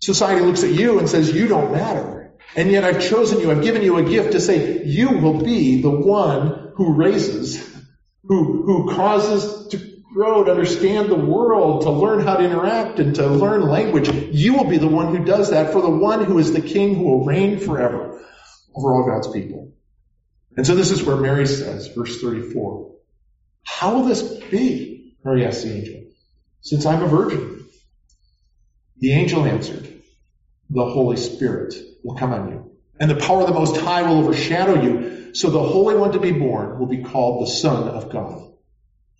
society 0.00 0.44
looks 0.44 0.64
at 0.64 0.70
you 0.70 0.98
and 0.98 1.08
says, 1.08 1.32
you 1.32 1.46
don't 1.46 1.72
matter. 1.72 2.32
And 2.56 2.70
yet 2.70 2.82
I've 2.82 3.00
chosen 3.08 3.40
you, 3.40 3.52
I've 3.52 3.62
given 3.62 3.82
you 3.82 3.98
a 3.98 4.02
gift 4.02 4.32
to 4.32 4.40
say, 4.40 4.84
you 4.84 5.18
will 5.18 5.44
be 5.44 5.82
the 5.82 5.90
one 5.90 6.72
who 6.74 6.94
raises, 6.94 7.64
who, 8.24 8.64
who 8.64 8.94
causes 8.94 9.68
to 9.68 10.02
grow, 10.12 10.42
to 10.42 10.50
understand 10.50 11.08
the 11.08 11.14
world, 11.14 11.82
to 11.82 11.90
learn 11.90 12.26
how 12.26 12.36
to 12.36 12.44
interact 12.44 12.98
and 12.98 13.14
to 13.14 13.26
learn 13.28 13.62
language. 13.62 14.08
You 14.08 14.54
will 14.54 14.64
be 14.64 14.78
the 14.78 14.88
one 14.88 15.14
who 15.14 15.24
does 15.24 15.50
that 15.50 15.72
for 15.72 15.80
the 15.80 15.90
one 15.90 16.24
who 16.24 16.38
is 16.38 16.52
the 16.52 16.60
king 16.60 16.96
who 16.96 17.04
will 17.04 17.24
reign 17.24 17.60
forever 17.60 18.20
over 18.74 18.94
all 18.94 19.06
God's 19.06 19.28
people. 19.28 19.72
And 20.56 20.66
so 20.66 20.74
this 20.74 20.90
is 20.90 21.02
where 21.02 21.16
Mary 21.16 21.46
says, 21.46 21.88
verse 21.88 22.20
34, 22.20 22.90
how 23.64 23.94
will 23.94 24.04
this 24.04 24.22
be? 24.50 25.14
Mary 25.24 25.46
asked 25.46 25.62
the 25.62 25.72
angel, 25.72 26.02
since 26.60 26.86
I'm 26.86 27.02
a 27.02 27.06
virgin. 27.06 27.66
The 28.98 29.12
angel 29.12 29.44
answered, 29.44 30.02
the 30.68 30.84
Holy 30.84 31.16
Spirit 31.16 31.74
will 32.04 32.16
come 32.16 32.32
on 32.32 32.50
you, 32.50 32.70
and 32.98 33.10
the 33.10 33.16
power 33.16 33.42
of 33.42 33.48
the 33.48 33.54
Most 33.54 33.76
High 33.76 34.02
will 34.02 34.18
overshadow 34.18 34.82
you. 34.82 35.34
So 35.34 35.50
the 35.50 35.62
Holy 35.62 35.96
One 35.96 36.12
to 36.12 36.20
be 36.20 36.32
born 36.32 36.78
will 36.78 36.86
be 36.86 37.04
called 37.04 37.42
the 37.42 37.50
Son 37.50 37.88
of 37.88 38.10
God. 38.10 38.52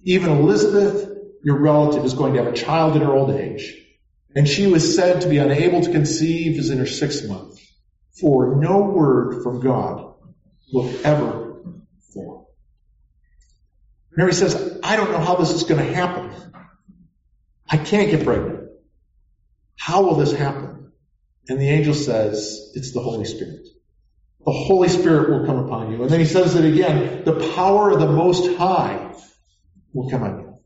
Even 0.02 0.32
Elizabeth, 0.32 1.08
your 1.44 1.58
relative, 1.58 2.04
is 2.04 2.14
going 2.14 2.34
to 2.34 2.42
have 2.42 2.52
a 2.52 2.56
child 2.56 2.96
in 2.96 3.02
her 3.02 3.12
old 3.12 3.30
age, 3.30 3.76
and 4.34 4.48
she 4.48 4.66
was 4.66 4.96
said 4.96 5.20
to 5.20 5.28
be 5.28 5.38
unable 5.38 5.82
to 5.82 5.92
conceive 5.92 6.58
is 6.58 6.70
in 6.70 6.78
her 6.78 6.86
sixth 6.86 7.28
month. 7.28 7.60
For 8.20 8.56
no 8.56 8.82
word 8.82 9.42
from 9.42 9.60
God 9.60 10.09
will 10.72 10.90
ever 11.04 11.62
fail. 12.14 12.48
Mary 14.16 14.32
says, 14.32 14.80
I 14.82 14.96
don't 14.96 15.12
know 15.12 15.20
how 15.20 15.36
this 15.36 15.50
is 15.50 15.64
going 15.64 15.84
to 15.84 15.94
happen. 15.94 16.32
I 17.68 17.76
can't 17.76 18.10
get 18.10 18.24
pregnant. 18.24 18.70
How 19.76 20.02
will 20.02 20.16
this 20.16 20.32
happen? 20.32 20.92
And 21.48 21.60
the 21.60 21.68
angel 21.68 21.94
says, 21.94 22.72
it's 22.74 22.92
the 22.92 23.00
Holy 23.00 23.24
Spirit. 23.24 23.66
The 24.44 24.52
Holy 24.52 24.88
Spirit 24.88 25.30
will 25.30 25.46
come 25.46 25.58
upon 25.58 25.92
you. 25.92 26.02
And 26.02 26.10
then 26.10 26.20
he 26.20 26.26
says 26.26 26.54
it 26.54 26.64
again, 26.64 27.24
the 27.24 27.52
power 27.54 27.90
of 27.90 28.00
the 28.00 28.08
Most 28.08 28.56
High 28.56 29.14
will 29.92 30.10
come 30.10 30.22
on 30.22 30.40
you. 30.40 30.58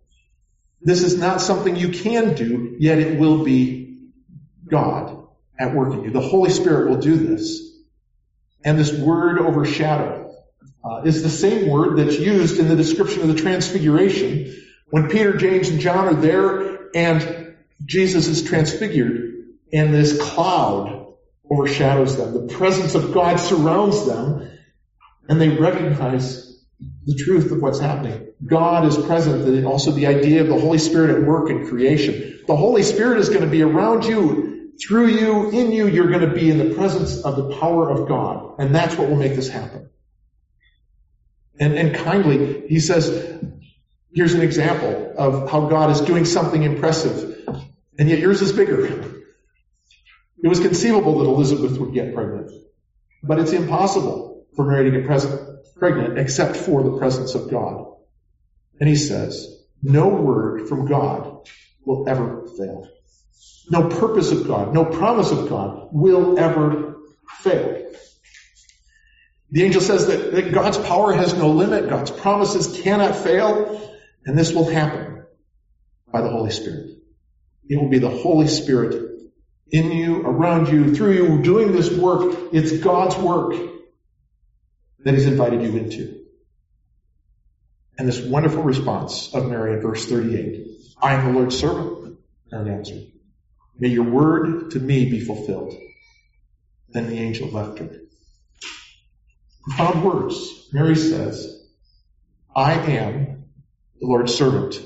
This 0.80 1.02
is 1.02 1.18
not 1.18 1.40
something 1.40 1.76
you 1.76 1.88
can 1.88 2.34
do, 2.34 2.76
yet 2.78 2.98
it 2.98 3.18
will 3.18 3.42
be 3.42 4.10
God 4.68 5.26
at 5.58 5.74
work 5.74 5.94
in 5.94 6.04
you. 6.04 6.10
The 6.10 6.20
Holy 6.20 6.50
Spirit 6.50 6.90
will 6.90 6.98
do 6.98 7.16
this. 7.16 7.73
And 8.64 8.78
this 8.78 8.92
word 8.92 9.38
overshadow 9.38 10.34
uh, 10.84 11.02
is 11.04 11.22
the 11.22 11.30
same 11.30 11.68
word 11.68 11.98
that's 11.98 12.18
used 12.18 12.58
in 12.58 12.68
the 12.68 12.76
description 12.76 13.22
of 13.22 13.28
the 13.28 13.34
transfiguration 13.34 14.54
when 14.90 15.08
Peter, 15.08 15.36
James, 15.36 15.68
and 15.68 15.80
John 15.80 16.08
are 16.08 16.14
there 16.14 16.88
and 16.94 17.56
Jesus 17.84 18.26
is 18.26 18.42
transfigured 18.42 19.34
and 19.72 19.92
this 19.92 20.20
cloud 20.20 21.14
overshadows 21.50 22.16
them. 22.16 22.46
The 22.46 22.54
presence 22.54 22.94
of 22.94 23.12
God 23.12 23.36
surrounds 23.36 24.06
them 24.06 24.50
and 25.28 25.40
they 25.40 25.50
recognize 25.50 26.44
the 27.06 27.14
truth 27.14 27.50
of 27.50 27.60
what's 27.62 27.80
happening. 27.80 28.28
God 28.44 28.86
is 28.86 28.96
present, 28.96 29.46
and 29.46 29.66
also 29.66 29.90
the 29.90 30.06
idea 30.06 30.42
of 30.42 30.48
the 30.48 30.58
Holy 30.58 30.78
Spirit 30.78 31.16
at 31.16 31.22
work 31.22 31.50
in 31.50 31.66
creation. 31.66 32.40
The 32.46 32.56
Holy 32.56 32.82
Spirit 32.82 33.18
is 33.18 33.28
going 33.28 33.42
to 33.42 33.46
be 33.46 33.62
around 33.62 34.04
you, 34.04 34.53
through 34.80 35.08
you, 35.08 35.50
in 35.50 35.72
you. 35.72 35.86
You're 35.88 36.10
going 36.10 36.28
to 36.28 36.34
be 36.34 36.50
in 36.50 36.58
the 36.58 36.74
presence 36.74 37.22
of 37.22 37.36
the 37.36 37.56
power 37.56 37.90
of 37.90 38.08
God. 38.08 38.56
And 38.58 38.74
that's 38.74 38.96
what 38.96 39.08
will 39.08 39.16
make 39.16 39.34
this 39.34 39.48
happen. 39.48 39.90
And, 41.58 41.74
and 41.74 41.94
kindly, 41.94 42.66
he 42.68 42.80
says, 42.80 43.40
here's 44.12 44.34
an 44.34 44.40
example 44.40 45.14
of 45.16 45.50
how 45.50 45.68
God 45.68 45.90
is 45.90 46.00
doing 46.00 46.24
something 46.24 46.62
impressive. 46.62 47.46
And 47.98 48.08
yet 48.08 48.18
yours 48.18 48.42
is 48.42 48.52
bigger. 48.52 48.86
It 50.42 50.48
was 50.48 50.60
conceivable 50.60 51.20
that 51.20 51.26
Elizabeth 51.26 51.78
would 51.78 51.94
get 51.94 52.14
pregnant. 52.14 52.50
But 53.22 53.38
it's 53.38 53.52
impossible 53.52 54.46
for 54.54 54.64
Mary 54.64 54.90
to 54.90 54.98
get 54.98 55.06
present 55.06 55.54
pregnant 55.76 56.18
except 56.18 56.56
for 56.56 56.82
the 56.82 56.98
presence 56.98 57.34
of 57.34 57.50
God. 57.50 57.86
And 58.80 58.88
he 58.88 58.96
says, 58.96 59.62
no 59.82 60.08
word 60.08 60.68
from 60.68 60.86
God 60.86 61.48
will 61.84 62.08
ever 62.08 62.46
fail. 62.56 62.88
No 63.70 63.88
purpose 63.88 64.30
of 64.30 64.46
God, 64.46 64.74
no 64.74 64.84
promise 64.84 65.30
of 65.30 65.48
God 65.48 65.88
will 65.90 66.38
ever 66.38 66.96
fail. 67.40 67.90
The 69.50 69.62
angel 69.62 69.80
says 69.80 70.08
that, 70.08 70.32
that 70.32 70.52
God's 70.52 70.78
power 70.78 71.12
has 71.12 71.34
no 71.34 71.50
limit, 71.50 71.88
God's 71.88 72.10
promises 72.10 72.80
cannot 72.82 73.16
fail, 73.16 73.92
and 74.26 74.36
this 74.36 74.52
will 74.52 74.68
happen 74.68 75.24
by 76.12 76.20
the 76.20 76.28
Holy 76.28 76.50
Spirit. 76.50 76.90
It 77.68 77.80
will 77.80 77.88
be 77.88 77.98
the 77.98 78.10
Holy 78.10 78.48
Spirit 78.48 79.14
in 79.70 79.92
you, 79.92 80.22
around 80.22 80.68
you, 80.68 80.94
through 80.94 81.12
you, 81.12 81.42
doing 81.42 81.72
this 81.72 81.90
work. 81.90 82.36
It's 82.52 82.78
God's 82.78 83.16
work 83.16 83.54
that 85.04 85.14
he's 85.14 85.26
invited 85.26 85.62
you 85.62 85.76
into. 85.76 86.20
And 87.96 88.08
this 88.08 88.20
wonderful 88.20 88.62
response 88.62 89.34
of 89.34 89.48
Mary 89.48 89.74
in 89.74 89.80
verse 89.80 90.04
38. 90.06 90.66
I 91.00 91.14
am 91.14 91.26
the 91.32 91.38
Lord's 91.38 91.58
servant, 91.58 92.18
Mary 92.50 92.70
answered. 92.70 93.13
May 93.78 93.88
your 93.88 94.04
word 94.04 94.70
to 94.72 94.78
me 94.78 95.10
be 95.10 95.20
fulfilled. 95.20 95.74
Then 96.90 97.08
the 97.08 97.18
angel 97.18 97.48
left 97.48 97.78
her. 97.78 97.90
Profound 99.62 100.04
words. 100.04 100.68
Mary 100.72 100.94
says, 100.94 101.62
I 102.54 102.74
am 102.74 103.44
the 104.00 104.06
Lord's 104.06 104.34
servant. 104.34 104.80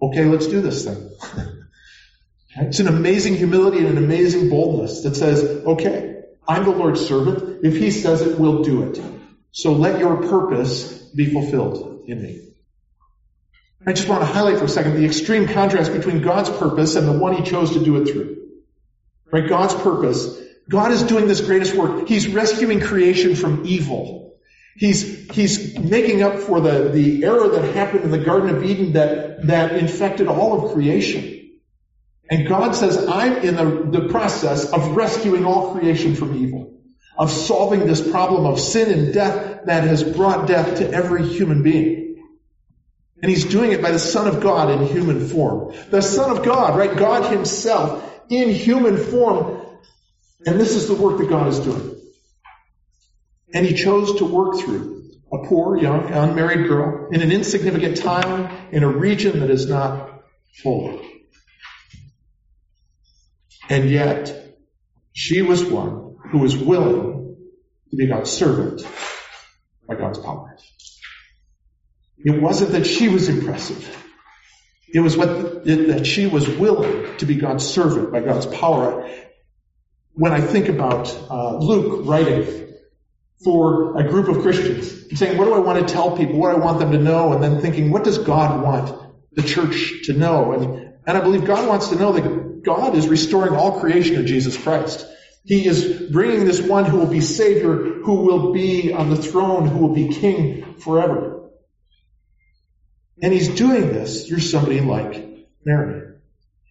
Okay, 0.00 0.24
let's 0.24 0.46
do 0.46 0.60
this 0.60 0.84
then. 0.84 1.10
it's 2.56 2.80
an 2.80 2.88
amazing 2.88 3.36
humility 3.36 3.78
and 3.78 3.88
an 3.88 3.98
amazing 3.98 4.50
boldness 4.50 5.02
that 5.02 5.16
says, 5.16 5.42
okay, 5.42 6.22
I'm 6.46 6.64
the 6.64 6.70
Lord's 6.70 7.06
servant. 7.06 7.64
If 7.64 7.76
he 7.76 7.90
says 7.90 8.20
it, 8.20 8.38
we'll 8.38 8.62
do 8.62 8.84
it. 8.84 9.00
So 9.50 9.72
let 9.72 9.98
your 9.98 10.16
purpose 10.28 10.92
be 11.14 11.32
fulfilled 11.32 12.04
in 12.06 12.22
me. 12.22 12.53
I 13.86 13.92
just 13.92 14.08
want 14.08 14.22
to 14.22 14.26
highlight 14.26 14.58
for 14.58 14.64
a 14.64 14.68
second 14.68 14.94
the 14.94 15.04
extreme 15.04 15.46
contrast 15.46 15.92
between 15.92 16.22
God's 16.22 16.50
purpose 16.50 16.96
and 16.96 17.06
the 17.06 17.12
one 17.12 17.34
he 17.34 17.42
chose 17.42 17.72
to 17.72 17.84
do 17.84 18.00
it 18.00 18.08
through. 18.08 18.36
Right? 19.30 19.48
God's 19.48 19.74
purpose. 19.74 20.40
God 20.68 20.92
is 20.92 21.02
doing 21.02 21.26
this 21.28 21.42
greatest 21.42 21.74
work. 21.74 22.08
He's 22.08 22.28
rescuing 22.28 22.80
creation 22.80 23.36
from 23.36 23.66
evil. 23.66 24.36
He's, 24.76 25.30
he's 25.30 25.78
making 25.78 26.22
up 26.22 26.40
for 26.40 26.60
the, 26.60 26.88
the 26.88 27.24
error 27.24 27.48
that 27.48 27.74
happened 27.74 28.04
in 28.04 28.10
the 28.10 28.18
Garden 28.18 28.56
of 28.56 28.64
Eden 28.64 28.94
that, 28.94 29.46
that 29.46 29.76
infected 29.76 30.28
all 30.28 30.64
of 30.66 30.72
creation. 30.72 31.50
And 32.30 32.48
God 32.48 32.74
says, 32.74 33.06
I'm 33.06 33.36
in 33.36 33.56
the, 33.56 34.00
the 34.00 34.08
process 34.08 34.72
of 34.72 34.96
rescuing 34.96 35.44
all 35.44 35.74
creation 35.74 36.14
from 36.16 36.42
evil, 36.42 36.80
of 37.18 37.30
solving 37.30 37.86
this 37.86 38.00
problem 38.10 38.46
of 38.46 38.58
sin 38.58 38.90
and 38.90 39.12
death 39.12 39.66
that 39.66 39.84
has 39.84 40.02
brought 40.02 40.48
death 40.48 40.78
to 40.78 40.90
every 40.90 41.28
human 41.28 41.62
being. 41.62 42.03
And 43.24 43.30
he's 43.30 43.46
doing 43.46 43.72
it 43.72 43.80
by 43.80 43.90
the 43.90 43.98
Son 43.98 44.28
of 44.28 44.42
God 44.42 44.70
in 44.70 44.86
human 44.86 45.26
form. 45.28 45.74
The 45.88 46.02
Son 46.02 46.36
of 46.36 46.44
God, 46.44 46.76
right? 46.76 46.94
God 46.94 47.32
himself 47.32 48.04
in 48.28 48.50
human 48.50 48.98
form. 48.98 49.66
And 50.44 50.60
this 50.60 50.76
is 50.76 50.88
the 50.88 50.94
work 50.94 51.16
that 51.16 51.30
God 51.30 51.48
is 51.48 51.58
doing. 51.58 51.98
And 53.54 53.64
he 53.64 53.72
chose 53.72 54.18
to 54.18 54.26
work 54.26 54.60
through 54.60 55.04
a 55.32 55.38
poor, 55.38 55.78
young, 55.78 56.12
unmarried 56.12 56.68
girl 56.68 57.08
in 57.12 57.22
an 57.22 57.32
insignificant 57.32 57.96
town 57.96 58.54
in 58.72 58.82
a 58.82 58.88
region 58.88 59.40
that 59.40 59.48
is 59.48 59.70
not 59.70 60.22
full. 60.62 61.00
And 63.70 63.88
yet, 63.88 64.54
she 65.14 65.40
was 65.40 65.64
one 65.64 66.16
who 66.30 66.40
was 66.40 66.54
willing 66.58 67.36
to 67.88 67.96
be 67.96 68.06
God's 68.06 68.30
servant 68.30 68.86
by 69.88 69.94
God's 69.94 70.18
power. 70.18 70.58
It 72.18 72.40
wasn't 72.40 72.72
that 72.72 72.86
she 72.86 73.08
was 73.08 73.28
impressive. 73.28 74.02
It 74.92 75.00
was 75.00 75.16
what, 75.16 75.64
that 75.64 76.06
she 76.06 76.26
was 76.26 76.48
willing 76.48 77.16
to 77.18 77.26
be 77.26 77.34
God's 77.34 77.66
servant 77.66 78.12
by 78.12 78.20
God's 78.20 78.46
power. 78.46 79.10
When 80.12 80.32
I 80.32 80.40
think 80.40 80.68
about 80.68 81.12
uh, 81.28 81.58
Luke 81.58 82.06
writing 82.06 82.74
for 83.42 83.98
a 83.98 84.08
group 84.08 84.28
of 84.28 84.42
Christians, 84.42 85.18
saying, 85.18 85.36
what 85.36 85.46
do 85.46 85.54
I 85.54 85.58
want 85.58 85.86
to 85.86 85.92
tell 85.92 86.16
people? 86.16 86.38
What 86.38 86.54
do 86.54 86.62
I 86.62 86.64
want 86.64 86.78
them 86.78 86.92
to 86.92 86.98
know? 86.98 87.32
And 87.32 87.42
then 87.42 87.60
thinking, 87.60 87.90
what 87.90 88.04
does 88.04 88.18
God 88.18 88.62
want 88.62 89.12
the 89.32 89.42
church 89.42 90.04
to 90.04 90.12
know? 90.12 90.52
And, 90.52 90.94
and 91.06 91.18
I 91.18 91.20
believe 91.20 91.44
God 91.44 91.68
wants 91.68 91.88
to 91.88 91.96
know 91.96 92.12
that 92.12 92.62
God 92.62 92.94
is 92.94 93.08
restoring 93.08 93.54
all 93.54 93.80
creation 93.80 94.14
to 94.14 94.24
Jesus 94.24 94.56
Christ. 94.56 95.04
He 95.44 95.66
is 95.66 96.10
bringing 96.10 96.46
this 96.46 96.60
one 96.60 96.84
who 96.84 96.98
will 96.98 97.06
be 97.06 97.20
Savior, 97.20 97.74
who 97.74 98.22
will 98.22 98.52
be 98.52 98.92
on 98.92 99.10
the 99.10 99.16
throne, 99.16 99.66
who 99.66 99.78
will 99.78 99.94
be 99.94 100.08
King 100.08 100.76
forever. 100.78 101.33
And 103.22 103.32
He's 103.32 103.48
doing 103.54 103.88
this 103.88 104.26
through 104.28 104.40
somebody 104.40 104.80
like 104.80 105.46
Mary. 105.64 106.12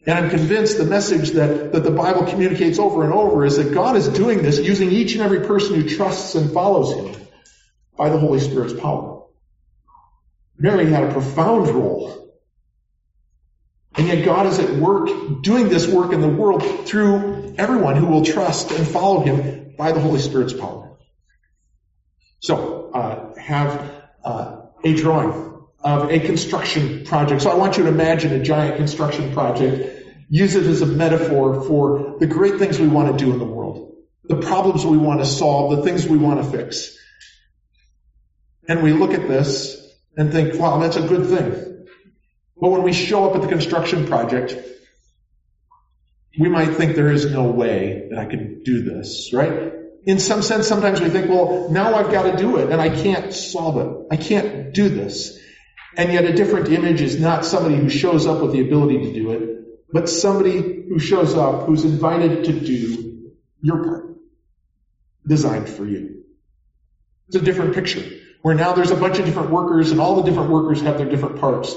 And 0.06 0.18
I'm 0.18 0.30
convinced 0.30 0.78
the 0.78 0.86
message 0.86 1.32
that, 1.32 1.72
that 1.72 1.84
the 1.84 1.92
Bible 1.92 2.26
communicates 2.26 2.78
over 2.78 3.04
and 3.04 3.14
over 3.14 3.46
is 3.46 3.58
that 3.58 3.74
God 3.74 3.96
is 3.96 4.10
doing 4.10 4.42
this 4.42 4.60
using 4.60 4.92
each 4.92 5.14
and 5.14 5.22
every 5.22 5.48
person 5.48 5.76
who 5.76 5.88
trusts 5.88 6.36
and 6.36 6.52
follows 6.52 6.94
Him 6.94 7.28
by 7.98 8.10
the 8.10 8.18
Holy 8.18 8.40
Spirit's 8.40 8.74
power. 8.74 9.24
Mary 10.58 10.90
had 10.90 11.04
a 11.04 11.14
profound 11.14 11.70
role 11.70 12.24
and 13.96 14.08
yet 14.08 14.26
God 14.26 14.48
is 14.48 14.60
at 14.60 14.72
work 14.72 15.10
doing 15.42 15.70
this 15.70 15.88
work 15.88 16.14
in 16.14 16.22
the 16.22 16.28
world 16.28 16.64
through 16.88 17.56
everyone 17.58 17.96
who 17.96 18.08
will 18.08 18.26
trust 18.26 18.72
and 18.72 18.88
follow 18.88 19.20
him 19.20 19.76
by 19.78 19.92
the 19.92 20.00
Holy 20.00 20.20
Spirit's 20.20 20.54
power. 20.54 20.98
So, 22.40 22.92
uh, 22.92 23.36
have 23.40 24.04
uh, 24.24 24.62
a 24.84 24.94
drawing 24.96 25.53
of 25.84 26.10
a 26.10 26.20
construction 26.20 27.06
project. 27.06 27.42
So 27.42 27.52
I 27.52 27.56
want 27.56 27.78
you 27.78 27.84
to 27.84 27.90
imagine 27.90 28.34
a 28.34 28.44
giant 28.44 28.78
construction 28.78 29.34
project. 29.34 30.02
Use 30.30 30.56
it 30.56 30.66
as 30.66 30.82
a 30.82 30.86
metaphor 30.86 31.64
for 31.64 32.18
the 32.20 32.28
great 32.28 32.58
things 32.58 32.80
we 32.80 32.88
want 32.88 33.18
to 33.18 33.26
do 33.26 33.32
in 33.32 33.40
the 33.40 33.46
world, 33.46 33.94
the 34.24 34.38
problems 34.38 34.86
we 34.86 34.98
want 34.98 35.20
to 35.20 35.26
solve, 35.26 35.78
the 35.78 35.84
things 35.84 36.08
we 36.08 36.18
want 36.18 36.44
to 36.44 36.50
fix. 36.50 36.98
And 38.68 38.82
we 38.82 38.94
look 38.94 39.14
at 39.14 39.28
this 39.28 39.80
and 40.16 40.32
think, 40.32 40.60
wow, 40.60 40.80
that's 40.80 40.96
a 40.96 41.06
good 41.06 41.28
thing. 41.28 41.86
But 42.60 42.70
when 42.70 42.84
we 42.84 42.94
show 42.94 43.30
up 43.30 43.36
at 43.36 43.42
the 43.42 43.50
construction 43.50 44.08
project, 44.08 44.56
we 46.40 46.48
might 46.48 46.76
think 46.76 46.96
there 46.96 47.12
is 47.12 47.30
no 47.30 47.44
way 47.44 48.08
that 48.10 48.18
I 48.18 48.26
can 48.26 48.64
do 48.64 48.84
this, 48.84 49.32
right? 49.34 49.74
In 50.06 50.20
some 50.20 50.42
sense, 50.42 50.68
sometimes 50.68 51.02
we 51.02 51.10
think, 51.10 51.30
well, 51.30 51.70
now 51.70 51.96
I've 51.96 52.12
got 52.12 52.32
to 52.32 52.38
do 52.38 52.58
it 52.58 52.72
and 52.72 52.80
I 52.80 52.90
can't 52.90 53.34
solve 53.34 53.78
it. 53.78 54.08
I 54.12 54.18
can't 54.18 54.74
do 54.74 54.88
this. 54.90 55.40
And 55.96 56.12
yet 56.12 56.26
a 56.26 56.34
different 56.34 56.70
image 56.70 57.02
is 57.02 57.20
not 57.20 57.46
somebody 57.46 57.76
who 57.76 57.90
shows 57.90 58.26
up 58.26 58.42
with 58.42 58.52
the 58.52 58.62
ability 58.62 59.04
to 59.04 59.14
do 59.14 59.32
it, 59.32 59.92
but 59.92 60.10
somebody 60.10 60.60
who 60.60 61.00
shows 61.00 61.36
up 61.36 61.66
who's 61.66 61.86
invited 61.86 62.46
to 62.46 62.60
do 62.60 63.32
your 63.62 63.84
part, 63.84 64.16
designed 65.28 65.70
for 65.70 65.86
you. 65.86 66.24
It's 67.28 67.38
a 67.38 67.42
different 67.42 67.76
picture, 67.76 68.04
where 68.42 68.56
now 68.56 68.74
there's 68.74 68.92
a 68.92 68.96
bunch 68.96 69.20
of 69.20 69.26
different 69.26 69.52
workers 69.52 69.92
and 69.92 70.02
all 70.02 70.16
the 70.16 70.24
different 70.24 70.50
workers 70.50 70.82
have 70.82 70.98
their 70.98 71.10
different 71.10 71.40
parts. 71.40 71.76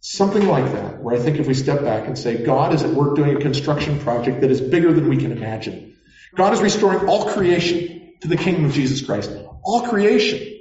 Something 0.00 0.46
like 0.46 0.72
that, 0.72 1.02
where 1.02 1.14
I 1.14 1.18
think 1.18 1.38
if 1.38 1.46
we 1.46 1.54
step 1.54 1.82
back 1.82 2.06
and 2.06 2.16
say, 2.16 2.42
God 2.42 2.72
is 2.72 2.82
at 2.82 2.90
work 2.90 3.16
doing 3.16 3.36
a 3.36 3.40
construction 3.40 3.98
project 3.98 4.40
that 4.40 4.50
is 4.50 4.60
bigger 4.60 4.92
than 4.92 5.08
we 5.08 5.18
can 5.18 5.32
imagine. 5.32 5.96
God 6.34 6.54
is 6.54 6.60
restoring 6.60 7.08
all 7.08 7.26
creation 7.26 8.12
to 8.22 8.28
the 8.28 8.36
kingdom 8.36 8.64
of 8.64 8.72
Jesus 8.72 9.04
Christ. 9.04 9.30
All 9.62 9.88
creation. 9.88 10.59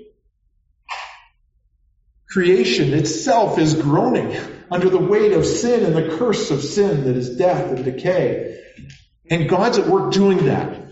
Creation 2.30 2.94
itself 2.94 3.58
is 3.58 3.74
groaning 3.74 4.38
under 4.70 4.90
the 4.90 5.00
weight 5.00 5.32
of 5.32 5.46
sin 5.46 5.84
and 5.84 5.96
the 5.96 6.18
curse 6.18 6.52
of 6.52 6.64
sin 6.64 7.06
that 7.06 7.16
is 7.16 7.38
death 7.38 7.72
and 7.72 7.84
decay. 7.84 8.64
And 9.30 9.50
God's 9.50 9.80
at 9.80 9.88
work 9.88 10.14
doing 10.14 10.46
that. 10.46 10.92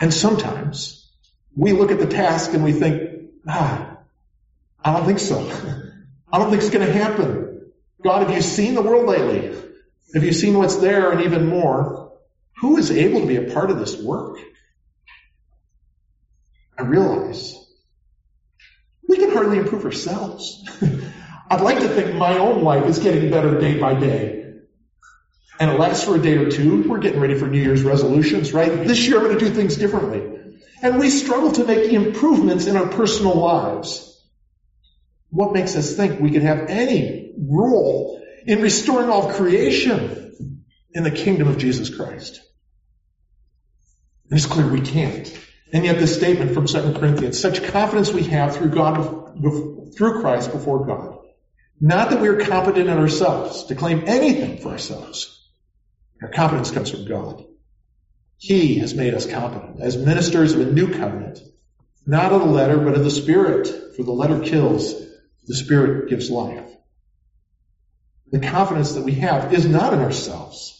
And 0.00 0.12
sometimes 0.12 1.08
we 1.56 1.72
look 1.72 1.92
at 1.92 1.98
the 1.98 2.06
task 2.06 2.54
and 2.54 2.64
we 2.64 2.72
think, 2.72 3.30
ah, 3.46 3.98
I 4.84 4.92
don't 4.92 5.06
think 5.06 5.18
so. 5.20 5.38
I 6.32 6.38
don't 6.38 6.50
think 6.50 6.62
it's 6.62 6.70
going 6.70 6.86
to 6.86 6.92
happen. 6.92 7.70
God, 8.02 8.26
have 8.26 8.34
you 8.34 8.42
seen 8.42 8.74
the 8.74 8.82
world 8.82 9.06
lately? 9.06 9.56
Have 10.14 10.24
you 10.24 10.32
seen 10.32 10.56
what's 10.56 10.76
there 10.76 11.12
and 11.12 11.22
even 11.22 11.46
more? 11.46 12.12
Who 12.60 12.78
is 12.78 12.90
able 12.90 13.20
to 13.20 13.26
be 13.26 13.36
a 13.36 13.52
part 13.52 13.70
of 13.70 13.78
this 13.78 14.00
work? 14.00 14.38
I 16.76 16.82
realize 16.82 17.54
we 19.08 19.16
can 19.16 19.30
hardly 19.30 19.58
improve 19.58 19.84
ourselves. 19.84 20.64
I'd 21.50 21.62
like 21.62 21.80
to 21.80 21.88
think 21.88 22.14
my 22.14 22.36
own 22.38 22.62
life 22.62 22.84
is 22.84 22.98
getting 22.98 23.30
better 23.30 23.58
day 23.58 23.80
by 23.80 23.94
day. 23.98 24.34
And 25.58 25.70
it 25.70 25.78
lasts 25.80 26.04
for 26.04 26.14
a 26.14 26.20
day 26.20 26.36
or 26.36 26.50
two. 26.50 26.88
We're 26.88 26.98
getting 26.98 27.18
ready 27.18 27.34
for 27.34 27.48
New 27.48 27.60
Year's 27.60 27.82
resolutions, 27.82 28.52
right? 28.52 28.86
This 28.86 29.08
year 29.08 29.16
I'm 29.16 29.24
going 29.24 29.38
to 29.38 29.44
do 29.44 29.52
things 29.52 29.76
differently. 29.76 30.56
And 30.82 30.98
we 31.00 31.10
struggle 31.10 31.50
to 31.52 31.64
make 31.64 31.90
improvements 31.90 32.66
in 32.66 32.76
our 32.76 32.86
personal 32.86 33.34
lives. 33.34 34.04
What 35.30 35.52
makes 35.52 35.74
us 35.74 35.96
think 35.96 36.20
we 36.20 36.30
can 36.30 36.42
have 36.42 36.68
any 36.68 37.32
role 37.36 38.22
in 38.46 38.60
restoring 38.62 39.10
all 39.10 39.32
creation 39.32 40.62
in 40.92 41.02
the 41.02 41.10
kingdom 41.10 41.48
of 41.48 41.58
Jesus 41.58 41.94
Christ? 41.94 42.40
And 44.30 44.38
it's 44.38 44.46
clear 44.46 44.68
we 44.68 44.82
can't. 44.82 45.26
And 45.72 45.84
yet 45.84 45.98
this 45.98 46.16
statement 46.16 46.54
from 46.54 46.66
2 46.66 46.94
Corinthians, 46.94 47.38
such 47.38 47.62
confidence 47.62 48.10
we 48.12 48.24
have 48.24 48.56
through 48.56 48.70
God, 48.70 49.94
through 49.96 50.20
Christ 50.20 50.52
before 50.52 50.86
God. 50.86 51.18
Not 51.80 52.10
that 52.10 52.20
we 52.20 52.28
are 52.28 52.40
competent 52.40 52.88
in 52.88 52.98
ourselves 52.98 53.64
to 53.64 53.74
claim 53.74 54.04
anything 54.06 54.58
for 54.58 54.70
ourselves. 54.70 55.46
Our 56.22 56.28
competence 56.28 56.70
comes 56.70 56.90
from 56.90 57.04
God. 57.06 57.44
He 58.38 58.76
has 58.78 58.94
made 58.94 59.14
us 59.14 59.26
competent 59.26 59.80
as 59.80 59.96
ministers 59.96 60.54
of 60.54 60.60
a 60.60 60.72
new 60.72 60.92
covenant, 60.92 61.40
not 62.06 62.32
of 62.32 62.40
the 62.40 62.46
letter, 62.46 62.78
but 62.78 62.94
of 62.94 63.04
the 63.04 63.10
Spirit. 63.10 63.94
For 63.96 64.02
the 64.04 64.12
letter 64.12 64.40
kills, 64.40 64.94
the 65.46 65.56
Spirit 65.56 66.08
gives 66.08 66.30
life. 66.30 66.70
The 68.30 68.40
confidence 68.40 68.92
that 68.92 69.04
we 69.04 69.14
have 69.14 69.52
is 69.52 69.66
not 69.66 69.92
in 69.92 70.00
ourselves. 70.00 70.77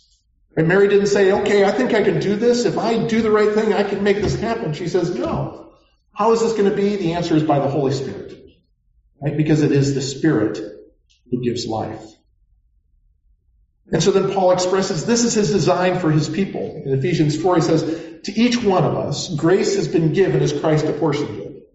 And 0.59 0.67
Mary 0.67 0.89
didn't 0.89 1.07
say, 1.07 1.31
okay, 1.31 1.65
I 1.65 1.71
think 1.71 1.95
I 1.95 2.03
can 2.03 2.19
do 2.19 2.35
this. 2.35 2.65
If 2.65 2.79
I 2.79 3.07
do 3.07 3.23
the 3.23 3.31
right 3.31 3.55
thing, 3.55 3.73
I 3.73 3.85
can 3.85 4.03
make 4.03 4.17
this 4.17 4.35
happen. 4.35 4.73
She 4.73 4.89
says, 4.89 5.15
no. 5.15 5.71
How 6.13 6.33
is 6.33 6.41
this 6.41 6.55
going 6.55 6.69
to 6.69 6.75
be? 6.75 6.97
The 6.97 7.13
answer 7.13 7.37
is 7.37 7.45
by 7.45 7.61
the 7.61 7.69
Holy 7.69 7.93
Spirit. 7.93 8.37
Right? 9.23 9.37
Because 9.37 9.63
it 9.63 9.71
is 9.71 9.95
the 9.95 10.03
Spirit 10.03 10.59
who 11.31 11.45
gives 11.45 11.65
life. 11.65 12.03
And 13.93 14.03
so 14.03 14.11
then 14.11 14.33
Paul 14.33 14.51
expresses 14.51 15.07
this 15.07 15.23
is 15.23 15.35
his 15.35 15.53
design 15.53 16.01
for 16.01 16.11
his 16.11 16.29
people. 16.29 16.83
In 16.85 16.93
Ephesians 16.93 17.41
4, 17.41 17.55
he 17.55 17.63
says, 17.63 17.83
To 18.25 18.33
each 18.33 18.61
one 18.61 18.83
of 18.83 18.97
us, 18.97 19.33
grace 19.33 19.77
has 19.77 19.87
been 19.87 20.13
given 20.13 20.43
as 20.43 20.53
Christ 20.53 20.87
apportioned 20.87 21.39
it. 21.39 21.69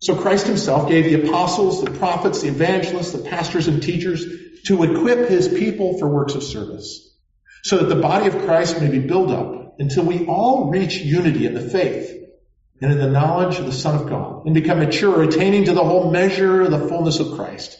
So 0.00 0.16
Christ 0.16 0.48
himself 0.48 0.88
gave 0.88 1.04
the 1.04 1.28
apostles, 1.28 1.84
the 1.84 1.92
prophets, 1.92 2.42
the 2.42 2.48
evangelists, 2.48 3.12
the 3.12 3.22
pastors 3.22 3.68
and 3.68 3.80
teachers 3.80 4.26
to 4.64 4.82
equip 4.82 5.28
his 5.28 5.46
people 5.46 5.96
for 5.96 6.08
works 6.08 6.34
of 6.34 6.42
service 6.42 7.06
so 7.62 7.78
that 7.78 7.94
the 7.94 8.00
body 8.00 8.26
of 8.26 8.44
Christ 8.44 8.80
may 8.80 8.88
be 8.88 8.98
built 8.98 9.30
up 9.30 9.76
until 9.78 10.04
we 10.04 10.26
all 10.26 10.70
reach 10.70 10.96
unity 10.96 11.46
in 11.46 11.54
the 11.54 11.60
faith 11.60 12.16
and 12.80 12.92
in 12.92 12.98
the 12.98 13.10
knowledge 13.10 13.58
of 13.58 13.66
the 13.66 13.72
Son 13.72 14.00
of 14.00 14.08
God 14.08 14.46
and 14.46 14.54
become 14.54 14.78
mature, 14.78 15.22
attaining 15.22 15.66
to 15.66 15.72
the 15.72 15.84
whole 15.84 16.10
measure 16.10 16.62
of 16.62 16.70
the 16.70 16.88
fullness 16.88 17.20
of 17.20 17.36
Christ 17.36 17.78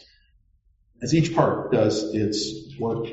as 1.01 1.13
each 1.13 1.33
part 1.35 1.71
does 1.71 2.13
its 2.13 2.77
work. 2.79 3.07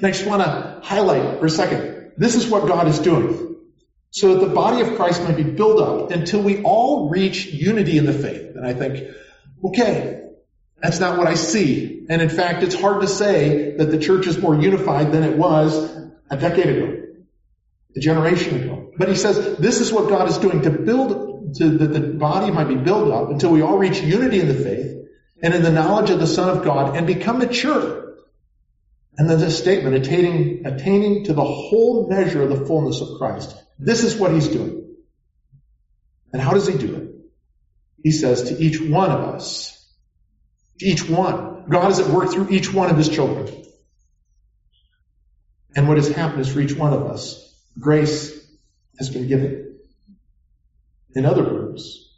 Next, 0.00 0.24
I 0.24 0.28
want 0.28 0.42
to 0.42 0.80
highlight 0.82 1.40
for 1.40 1.46
a 1.46 1.50
second. 1.50 2.12
This 2.16 2.34
is 2.34 2.46
what 2.46 2.68
God 2.68 2.88
is 2.88 2.98
doing. 2.98 3.56
So 4.10 4.34
that 4.34 4.46
the 4.46 4.52
body 4.52 4.80
of 4.80 4.96
Christ 4.96 5.22
may 5.22 5.34
be 5.34 5.44
built 5.44 5.80
up 5.80 6.10
until 6.10 6.42
we 6.42 6.62
all 6.62 7.08
reach 7.08 7.46
unity 7.46 7.96
in 7.96 8.06
the 8.06 8.12
faith. 8.12 8.56
And 8.56 8.66
I 8.66 8.74
think, 8.74 9.08
okay, 9.64 10.19
that's 10.82 10.98
not 10.98 11.18
what 11.18 11.26
I 11.26 11.34
see. 11.34 12.06
And 12.08 12.22
in 12.22 12.28
fact, 12.28 12.62
it's 12.62 12.74
hard 12.74 13.02
to 13.02 13.06
say 13.06 13.76
that 13.76 13.90
the 13.90 13.98
church 13.98 14.26
is 14.26 14.38
more 14.38 14.54
unified 14.54 15.12
than 15.12 15.22
it 15.22 15.36
was 15.36 15.94
a 16.30 16.36
decade 16.36 16.66
ago, 16.66 17.02
a 17.96 18.00
generation 18.00 18.62
ago. 18.62 18.92
But 18.96 19.08
he 19.08 19.14
says 19.14 19.56
this 19.58 19.80
is 19.80 19.92
what 19.92 20.08
God 20.08 20.28
is 20.28 20.38
doing 20.38 20.62
to 20.62 20.70
build, 20.70 21.54
to, 21.56 21.78
that 21.78 21.88
the 21.88 22.00
body 22.00 22.50
might 22.50 22.68
be 22.68 22.76
built 22.76 23.12
up 23.12 23.30
until 23.30 23.50
we 23.50 23.62
all 23.62 23.78
reach 23.78 24.00
unity 24.00 24.40
in 24.40 24.48
the 24.48 24.54
faith 24.54 24.96
and 25.42 25.54
in 25.54 25.62
the 25.62 25.70
knowledge 25.70 26.10
of 26.10 26.18
the 26.18 26.26
Son 26.26 26.56
of 26.56 26.64
God 26.64 26.96
and 26.96 27.06
become 27.06 27.38
mature. 27.38 28.16
And 29.16 29.28
then 29.28 29.38
this 29.38 29.58
statement, 29.58 29.96
attaining, 29.96 30.66
attaining 30.66 31.24
to 31.24 31.34
the 31.34 31.44
whole 31.44 32.08
measure 32.08 32.42
of 32.42 32.48
the 32.48 32.64
fullness 32.64 33.00
of 33.00 33.18
Christ. 33.18 33.54
This 33.78 34.02
is 34.04 34.16
what 34.16 34.32
he's 34.32 34.48
doing. 34.48 34.94
And 36.32 36.40
how 36.40 36.52
does 36.52 36.66
he 36.66 36.78
do 36.78 36.94
it? 36.94 37.08
He 38.02 38.12
says 38.12 38.44
to 38.44 38.58
each 38.58 38.80
one 38.80 39.10
of 39.10 39.20
us, 39.20 39.79
each 40.82 41.08
one. 41.08 41.64
God 41.68 41.90
is 41.90 41.98
at 41.98 42.08
work 42.08 42.30
through 42.30 42.50
each 42.50 42.72
one 42.72 42.90
of 42.90 42.96
his 42.96 43.08
children. 43.08 43.64
And 45.76 45.86
what 45.86 45.96
has 45.96 46.08
happened 46.08 46.40
is 46.40 46.52
for 46.52 46.60
each 46.60 46.74
one 46.74 46.92
of 46.92 47.02
us, 47.02 47.54
grace 47.78 48.36
has 48.98 49.08
been 49.08 49.28
given. 49.28 49.78
In 51.14 51.26
other 51.26 51.44
words, 51.44 52.10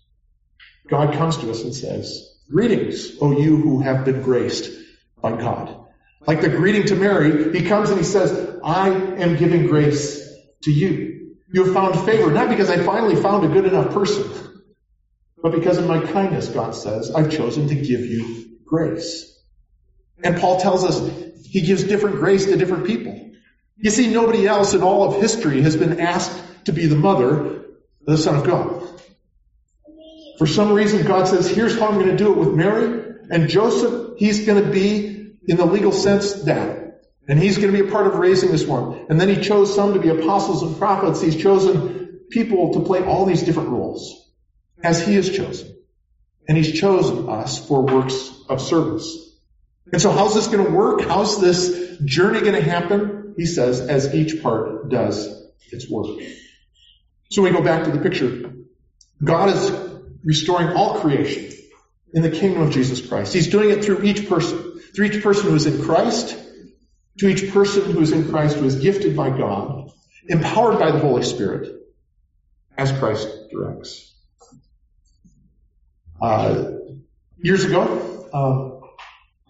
God 0.88 1.14
comes 1.14 1.36
to 1.38 1.50
us 1.50 1.62
and 1.62 1.74
says, 1.74 2.28
Greetings, 2.50 3.16
O 3.20 3.38
you 3.38 3.56
who 3.56 3.80
have 3.80 4.04
been 4.04 4.22
graced 4.22 4.70
by 5.20 5.36
God. 5.36 5.78
Like 6.26 6.40
the 6.40 6.48
greeting 6.48 6.84
to 6.86 6.96
Mary, 6.96 7.52
he 7.58 7.66
comes 7.66 7.90
and 7.90 7.98
he 7.98 8.04
says, 8.04 8.58
I 8.62 8.90
am 8.90 9.36
giving 9.36 9.66
grace 9.66 10.28
to 10.62 10.70
you. 10.70 11.36
You 11.52 11.64
have 11.64 11.74
found 11.74 12.04
favor, 12.06 12.30
not 12.30 12.48
because 12.48 12.70
I 12.70 12.82
finally 12.82 13.16
found 13.16 13.44
a 13.44 13.48
good 13.48 13.66
enough 13.66 13.92
person, 13.92 14.30
but 15.42 15.52
because 15.52 15.78
in 15.78 15.86
my 15.86 16.00
kindness, 16.00 16.48
God 16.48 16.74
says, 16.74 17.10
I've 17.10 17.30
chosen 17.30 17.68
to 17.68 17.74
give 17.74 18.00
you 18.00 18.41
grace. 18.64 19.38
And 20.22 20.40
Paul 20.40 20.60
tells 20.60 20.84
us 20.84 21.00
he 21.44 21.60
gives 21.60 21.84
different 21.84 22.16
grace 22.16 22.46
to 22.46 22.56
different 22.56 22.86
people. 22.86 23.30
You 23.76 23.90
see, 23.90 24.12
nobody 24.12 24.46
else 24.46 24.74
in 24.74 24.82
all 24.82 25.04
of 25.04 25.20
history 25.20 25.62
has 25.62 25.76
been 25.76 26.00
asked 26.00 26.40
to 26.66 26.72
be 26.72 26.86
the 26.86 26.96
mother 26.96 27.56
of 27.56 27.64
the 28.06 28.18
Son 28.18 28.36
of 28.36 28.46
God. 28.46 28.88
For 30.38 30.46
some 30.46 30.72
reason, 30.72 31.06
God 31.06 31.28
says, 31.28 31.48
here's 31.48 31.78
how 31.78 31.88
I'm 31.88 31.94
going 31.94 32.08
to 32.08 32.16
do 32.16 32.32
it 32.32 32.38
with 32.38 32.54
Mary 32.54 33.14
and 33.30 33.48
Joseph. 33.48 34.18
He's 34.18 34.46
going 34.46 34.62
to 34.64 34.70
be, 34.70 35.34
in 35.46 35.56
the 35.56 35.66
legal 35.66 35.92
sense, 35.92 36.32
dad. 36.34 36.94
And 37.28 37.38
he's 37.38 37.58
going 37.58 37.72
to 37.72 37.82
be 37.82 37.88
a 37.88 37.92
part 37.92 38.06
of 38.06 38.16
raising 38.16 38.50
this 38.50 38.64
one. 38.64 39.06
And 39.08 39.20
then 39.20 39.28
he 39.28 39.40
chose 39.40 39.74
some 39.74 39.94
to 39.94 40.00
be 40.00 40.08
apostles 40.08 40.62
and 40.62 40.76
prophets. 40.78 41.20
He's 41.20 41.40
chosen 41.40 42.20
people 42.30 42.74
to 42.74 42.80
play 42.80 43.04
all 43.04 43.26
these 43.26 43.42
different 43.42 43.68
roles 43.68 44.30
as 44.82 45.06
he 45.06 45.14
has 45.14 45.30
chosen. 45.30 45.76
And 46.48 46.56
he's 46.56 46.72
chosen 46.80 47.28
us 47.28 47.64
for 47.68 47.82
works 47.82 48.31
of 48.52 48.60
service. 48.60 49.18
And 49.92 50.00
so 50.00 50.12
how's 50.12 50.34
this 50.34 50.46
going 50.46 50.64
to 50.64 50.70
work? 50.70 51.02
How's 51.02 51.40
this 51.40 51.98
journey 52.04 52.40
going 52.40 52.54
to 52.54 52.62
happen? 52.62 53.22
he 53.36 53.46
says, 53.46 53.80
as 53.80 54.14
each 54.14 54.42
part 54.42 54.88
does 54.88 55.42
its 55.70 55.88
work. 55.88 56.06
So 57.30 57.42
we 57.42 57.50
go 57.50 57.62
back 57.62 57.84
to 57.84 57.90
the 57.90 57.98
picture. 57.98 58.52
God 59.22 59.50
is 59.50 59.72
restoring 60.24 60.76
all 60.76 61.00
creation 61.00 61.50
in 62.12 62.22
the 62.22 62.30
kingdom 62.30 62.62
of 62.62 62.72
Jesus 62.72 63.06
Christ. 63.06 63.32
He's 63.32 63.48
doing 63.48 63.70
it 63.70 63.84
through 63.84 64.02
each 64.02 64.28
person, 64.28 64.80
through 64.94 65.06
each 65.06 65.22
person 65.22 65.48
who 65.48 65.54
is 65.54 65.66
in 65.66 65.82
Christ, 65.82 66.38
to 67.18 67.28
each 67.28 67.52
person 67.52 67.90
who 67.90 68.00
is 68.00 68.12
in 68.12 68.28
Christ 68.28 68.56
who 68.56 68.64
is 68.64 68.76
gifted 68.76 69.16
by 69.16 69.30
God, 69.30 69.90
empowered 70.28 70.78
by 70.78 70.90
the 70.90 70.98
Holy 70.98 71.22
Spirit, 71.22 71.74
as 72.76 72.92
Christ 72.92 73.28
directs. 73.50 74.14
Uh, 76.20 76.72
years 77.38 77.64
ago, 77.64 78.21
um, 78.32 78.80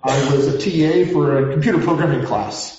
I 0.03 0.35
was 0.35 0.49
a 0.49 0.59
TA 0.59 1.11
for 1.12 1.38
a 1.38 1.53
computer 1.53 1.79
programming 1.79 2.27
class. 2.27 2.79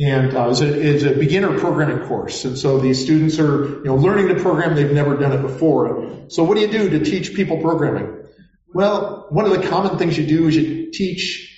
And 0.00 0.36
uh, 0.36 0.48
it's, 0.50 0.60
a, 0.60 0.80
it's 0.80 1.04
a 1.04 1.12
beginner 1.12 1.58
programming 1.58 2.08
course. 2.08 2.44
And 2.44 2.58
so 2.58 2.78
these 2.78 3.02
students 3.02 3.38
are, 3.38 3.68
you 3.76 3.84
know, 3.84 3.94
learning 3.94 4.28
to 4.28 4.42
program. 4.42 4.74
They've 4.74 4.90
never 4.90 5.16
done 5.16 5.32
it 5.32 5.42
before. 5.42 6.26
So 6.28 6.42
what 6.42 6.56
do 6.56 6.62
you 6.62 6.68
do 6.68 6.90
to 6.90 7.04
teach 7.04 7.34
people 7.34 7.60
programming? 7.60 8.24
Well, 8.72 9.26
one 9.30 9.44
of 9.44 9.52
the 9.52 9.68
common 9.68 9.98
things 9.98 10.18
you 10.18 10.26
do 10.26 10.48
is 10.48 10.56
you 10.56 10.90
teach 10.90 11.48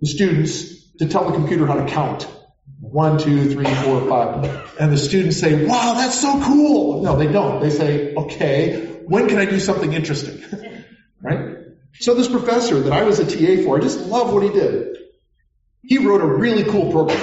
the 0.00 0.08
students 0.08 0.96
to 0.96 1.06
tell 1.06 1.30
the 1.30 1.34
computer 1.34 1.64
how 1.66 1.74
to 1.74 1.86
count. 1.86 2.26
One, 2.80 3.18
two, 3.18 3.52
three, 3.52 3.72
four, 3.72 4.08
five. 4.08 4.74
And 4.80 4.92
the 4.92 4.98
students 4.98 5.38
say, 5.38 5.64
wow, 5.64 5.94
that's 5.94 6.20
so 6.20 6.42
cool. 6.42 7.02
No, 7.02 7.16
they 7.16 7.28
don't. 7.28 7.60
They 7.60 7.70
say, 7.70 8.14
okay, 8.14 8.86
when 9.06 9.28
can 9.28 9.38
I 9.38 9.44
do 9.44 9.60
something 9.60 9.92
interesting? 9.92 10.42
right? 11.22 11.59
So 11.94 12.14
this 12.14 12.28
professor 12.28 12.80
that 12.80 12.92
I 12.92 13.02
was 13.02 13.18
a 13.18 13.24
TA 13.24 13.62
for, 13.62 13.78
I 13.78 13.80
just 13.80 14.00
love 14.00 14.32
what 14.32 14.42
he 14.42 14.50
did. 14.50 14.96
He 15.82 15.98
wrote 15.98 16.20
a 16.20 16.26
really 16.26 16.64
cool 16.64 16.92
program. 16.92 17.18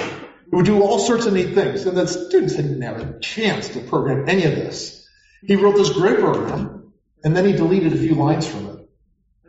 It 0.50 0.54
would 0.54 0.66
do 0.66 0.82
all 0.82 0.98
sorts 0.98 1.26
of 1.26 1.32
neat 1.32 1.54
things. 1.54 1.86
And 1.86 1.96
the 1.96 2.06
students 2.06 2.54
didn't 2.54 2.82
have 2.82 3.00
a 3.00 3.18
chance 3.20 3.70
to 3.70 3.80
program 3.80 4.28
any 4.28 4.44
of 4.44 4.54
this. 4.54 5.06
He 5.42 5.56
wrote 5.56 5.76
this 5.76 5.90
great 5.90 6.18
program, 6.18 6.92
and 7.22 7.36
then 7.36 7.44
he 7.44 7.52
deleted 7.52 7.92
a 7.92 7.98
few 7.98 8.14
lines 8.14 8.46
from 8.46 8.66
it 8.66 8.88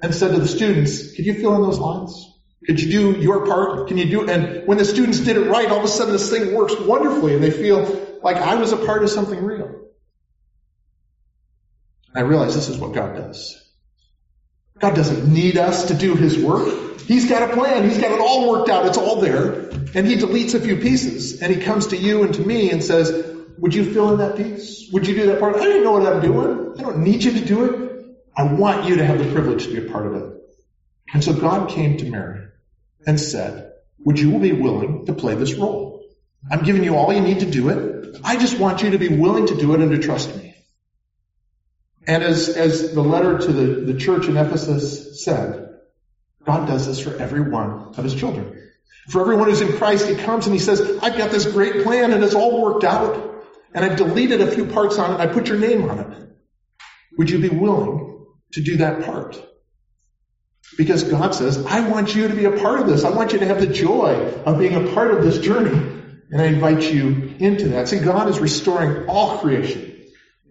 and 0.02 0.14
said 0.14 0.32
to 0.32 0.40
the 0.40 0.48
students, 0.48 1.16
could 1.16 1.26
you 1.26 1.34
fill 1.36 1.56
in 1.56 1.62
those 1.62 1.80
lines? 1.80 2.26
Could 2.66 2.82
you 2.82 2.92
do 2.92 3.20
your 3.20 3.46
part? 3.46 3.88
Can 3.88 3.98
you 3.98 4.06
do, 4.06 4.30
and 4.30 4.68
when 4.68 4.78
the 4.78 4.86
students 4.86 5.20
did 5.20 5.38
it 5.38 5.50
right, 5.50 5.70
all 5.70 5.80
of 5.80 5.84
a 5.84 5.88
sudden 5.88 6.14
this 6.14 6.30
thing 6.30 6.54
works 6.54 6.78
wonderfully 6.78 7.34
and 7.34 7.44
they 7.44 7.52
feel 7.52 8.20
like 8.22 8.38
I 8.38 8.56
was 8.56 8.72
a 8.72 8.78
part 8.78 9.04
of 9.04 9.10
something 9.10 9.42
real. 9.44 9.88
I 12.14 12.22
realize 12.22 12.56
this 12.56 12.70
is 12.70 12.78
what 12.78 12.94
God 12.94 13.16
does. 13.16 13.69
God 14.80 14.96
doesn't 14.96 15.32
need 15.32 15.58
us 15.58 15.88
to 15.88 15.94
do 15.94 16.16
His 16.16 16.38
work. 16.38 17.00
He's 17.02 17.28
got 17.28 17.50
a 17.50 17.54
plan. 17.54 17.84
He's 17.90 18.00
got 18.00 18.12
it 18.12 18.20
all 18.20 18.50
worked 18.50 18.70
out. 18.70 18.86
It's 18.86 18.98
all 18.98 19.20
there. 19.20 19.70
And 19.94 20.08
He 20.08 20.16
deletes 20.16 20.54
a 20.54 20.60
few 20.60 20.78
pieces 20.78 21.42
and 21.42 21.54
He 21.54 21.62
comes 21.62 21.88
to 21.88 21.98
you 21.98 22.24
and 22.24 22.34
to 22.36 22.42
me 22.42 22.72
and 22.72 22.84
says, 22.84 23.36
would 23.58 23.74
you 23.74 23.92
fill 23.92 24.12
in 24.14 24.20
that 24.20 24.38
piece? 24.38 24.90
Would 24.92 25.06
you 25.06 25.16
do 25.16 25.26
that 25.28 25.40
part? 25.40 25.56
I 25.56 25.64
didn't 25.66 25.84
know 25.84 25.92
what 25.92 26.06
I'm 26.06 26.22
doing. 26.22 26.76
I 26.78 26.82
don't 26.82 27.00
need 27.00 27.24
you 27.24 27.34
to 27.34 27.46
do 27.46 27.66
it. 27.66 28.16
I 28.36 28.44
want 28.44 28.86
you 28.86 28.98
to 28.98 29.06
have 29.06 29.20
the 29.20 29.32
privilege 29.34 29.66
to 29.66 29.74
be 29.74 29.86
a 29.86 29.92
part 29.92 30.08
of 30.08 30.16
it. 30.16 30.34
And 31.14 31.24
so 31.24 31.34
God 31.34 31.70
came 31.70 31.98
to 31.98 32.10
Mary 32.10 32.48
and 33.06 33.20
said, 33.20 33.74
would 34.00 34.20
you 34.20 34.40
be 34.40 34.54
willing 34.54 35.06
to 35.08 35.14
play 35.14 35.36
this 35.36 35.56
role? 35.56 36.06
I'm 36.50 36.64
giving 36.64 36.84
you 36.84 36.96
all 36.96 37.12
you 37.12 37.22
need 37.22 37.42
to 37.42 37.52
do 37.52 37.70
it. 37.70 38.22
I 38.24 38.38
just 38.38 38.58
want 38.58 38.82
you 38.82 38.92
to 38.92 38.98
be 38.98 39.10
willing 39.10 39.48
to 39.48 39.56
do 39.56 39.74
it 39.74 39.82
and 39.82 39.92
to 39.92 40.00
trust 40.00 40.36
me. 40.38 40.49
And 42.10 42.24
as, 42.24 42.50
as 42.50 42.96
the 42.96 43.04
letter 43.04 43.38
to 43.38 43.54
the, 43.54 43.94
the 43.94 44.00
church 44.00 44.28
in 44.28 44.36
Ephesus 44.36 45.24
said, 45.24 45.78
God 46.44 46.68
does 46.68 46.88
this 46.88 47.00
for 47.00 47.16
every 47.16 47.42
one 47.42 47.94
of 47.98 48.04
his 48.04 48.16
children. 48.16 48.72
For 49.10 49.22
everyone 49.22 49.48
who's 49.48 49.62
in 49.62 49.78
Christ, 49.78 50.10
he 50.10 50.16
comes 50.16 50.48
and 50.48 50.54
he 50.56 50.60
says, 50.60 50.82
I've 51.04 51.20
got 51.20 51.30
this 51.30 51.46
great 51.46 51.84
plan 51.84 52.12
and 52.12 52.24
it's 52.24 52.34
all 52.34 52.64
worked 52.64 52.84
out. 52.84 53.46
And 53.76 53.86
I've 53.86 53.96
deleted 53.96 54.42
a 54.42 54.50
few 54.50 54.66
parts 54.66 54.98
on 54.98 55.14
it. 55.14 55.20
I 55.20 55.28
put 55.28 55.50
your 55.50 55.60
name 55.60 55.88
on 55.88 56.00
it. 56.00 56.30
Would 57.20 57.30
you 57.30 57.38
be 57.48 57.50
willing 57.50 58.26
to 58.54 58.64
do 58.64 58.78
that 58.78 59.06
part? 59.06 59.40
Because 60.80 61.04
God 61.04 61.36
says, 61.36 61.64
I 61.64 61.88
want 61.88 62.16
you 62.16 62.28
to 62.28 62.34
be 62.34 62.46
a 62.46 62.58
part 62.58 62.80
of 62.80 62.88
this. 62.88 63.04
I 63.04 63.12
want 63.12 63.34
you 63.34 63.40
to 63.40 63.46
have 63.46 63.60
the 63.60 63.68
joy 63.68 64.16
of 64.48 64.58
being 64.58 64.74
a 64.74 64.92
part 64.96 65.12
of 65.12 65.24
this 65.24 65.38
journey. 65.38 65.78
And 66.32 66.42
I 66.42 66.46
invite 66.46 66.92
you 66.92 67.36
into 67.38 67.70
that. 67.70 67.88
See, 67.88 68.00
God 68.00 68.30
is 68.30 68.40
restoring 68.40 69.08
all 69.08 69.38
creation 69.38 69.89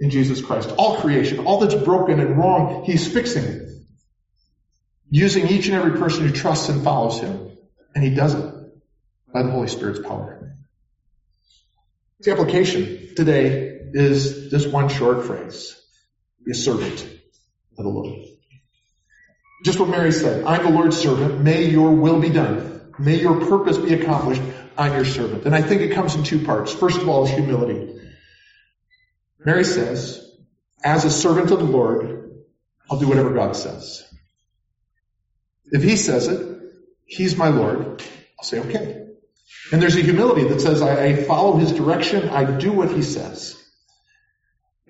in 0.01 0.11
Jesus 0.11 0.41
Christ. 0.41 0.73
All 0.79 1.01
creation, 1.01 1.41
all 1.47 1.61
that's 1.61 1.75
broken 1.75 2.21
and 2.21 2.37
wrong, 2.39 2.85
He's 2.85 3.11
fixing 3.13 3.45
it. 3.45 3.69
Using 5.11 5.49
each 5.49 5.67
and 5.67 5.75
every 5.75 5.99
person 5.99 6.27
who 6.27 6.33
trusts 6.33 6.69
and 6.69 6.85
follows 6.85 7.21
Him. 7.21 7.57
And 7.95 8.05
He 8.05 8.15
does 8.15 8.35
it 8.35 8.55
by 9.33 9.43
the 9.43 9.51
Holy 9.51 9.69
Spirit's 9.69 10.01
power. 10.01 10.55
The 12.21 12.33
application 12.33 13.15
today 13.15 13.79
is 13.93 14.51
this 14.51 14.67
one 14.67 14.89
short 14.89 15.25
phrase. 15.25 15.81
Be 16.45 16.53
a 16.53 16.55
servant 16.55 17.03
of 17.79 17.85
the 17.85 17.91
Lord. 17.91 18.27
Just 19.65 19.79
what 19.81 19.89
Mary 19.89 20.13
said. 20.13 20.45
I'm 20.45 20.65
the 20.65 20.71
Lord's 20.71 20.97
servant. 20.97 21.41
May 21.41 21.67
your 21.67 21.93
will 21.93 22.21
be 22.21 22.31
done. 22.31 22.93
May 22.99 23.21
your 23.21 23.47
purpose 23.47 23.79
be 23.79 23.95
accomplished. 23.95 24.43
I'm 24.77 24.95
your 24.95 25.05
servant. 25.05 25.45
And 25.45 25.55
I 25.55 25.63
think 25.63 25.83
it 25.83 25.93
comes 25.93 26.15
in 26.15 26.25
two 26.25 26.45
parts. 26.45 26.73
First 26.73 27.01
of 27.01 27.09
all 27.09 27.25
is 27.25 27.31
humility. 27.31 27.98
Mary 29.45 29.65
says, 29.65 30.25
as 30.83 31.05
a 31.05 31.11
servant 31.11 31.51
of 31.51 31.59
the 31.59 31.65
Lord, 31.65 32.31
I'll 32.91 32.99
do 32.99 33.09
whatever 33.09 33.31
God 33.31 33.57
says. 33.57 34.05
If 35.67 35.83
he 35.83 35.97
says 35.97 36.29
it, 36.29 36.61
he's 37.05 37.37
my 37.37 37.49
Lord, 37.49 38.03
I'll 38.39 38.45
say, 38.45 38.61
okay. 38.61 39.07
And 39.73 39.83
there's 39.83 39.97
a 39.97 40.03
humility 40.03 40.45
that 40.45 40.61
says, 40.61 40.83
I, 40.83 41.05
I 41.05 41.17
follow 41.25 41.57
his 41.57 41.73
direction, 41.73 42.29
I 42.29 42.59
do 42.59 42.73
what 42.73 42.91
he 42.91 43.03
says. 43.03 43.57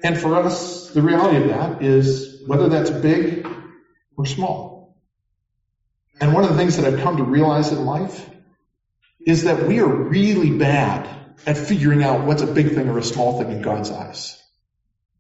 And 0.02 0.18
for 0.18 0.36
us, 0.36 0.90
the 0.90 1.02
reality 1.02 1.38
of 1.38 1.48
that 1.48 1.82
is 1.82 2.42
whether 2.46 2.68
that's 2.68 2.90
big 2.90 3.48
or 4.16 4.26
small. 4.26 4.96
And 6.20 6.32
one 6.32 6.44
of 6.44 6.50
the 6.50 6.56
things 6.56 6.76
that 6.76 6.84
I've 6.92 7.00
come 7.00 7.16
to 7.16 7.24
realize 7.24 7.72
in 7.72 7.84
life 7.84 8.28
is 9.20 9.44
that 9.44 9.66
we 9.66 9.80
are 9.80 9.86
really 9.86 10.50
bad 10.56 11.08
at 11.46 11.56
figuring 11.56 12.02
out 12.02 12.24
what's 12.24 12.42
a 12.42 12.46
big 12.46 12.74
thing 12.74 12.88
or 12.88 12.98
a 12.98 13.02
small 13.02 13.38
thing 13.38 13.52
in 13.52 13.62
God's 13.62 13.90
eyes. 13.90 14.42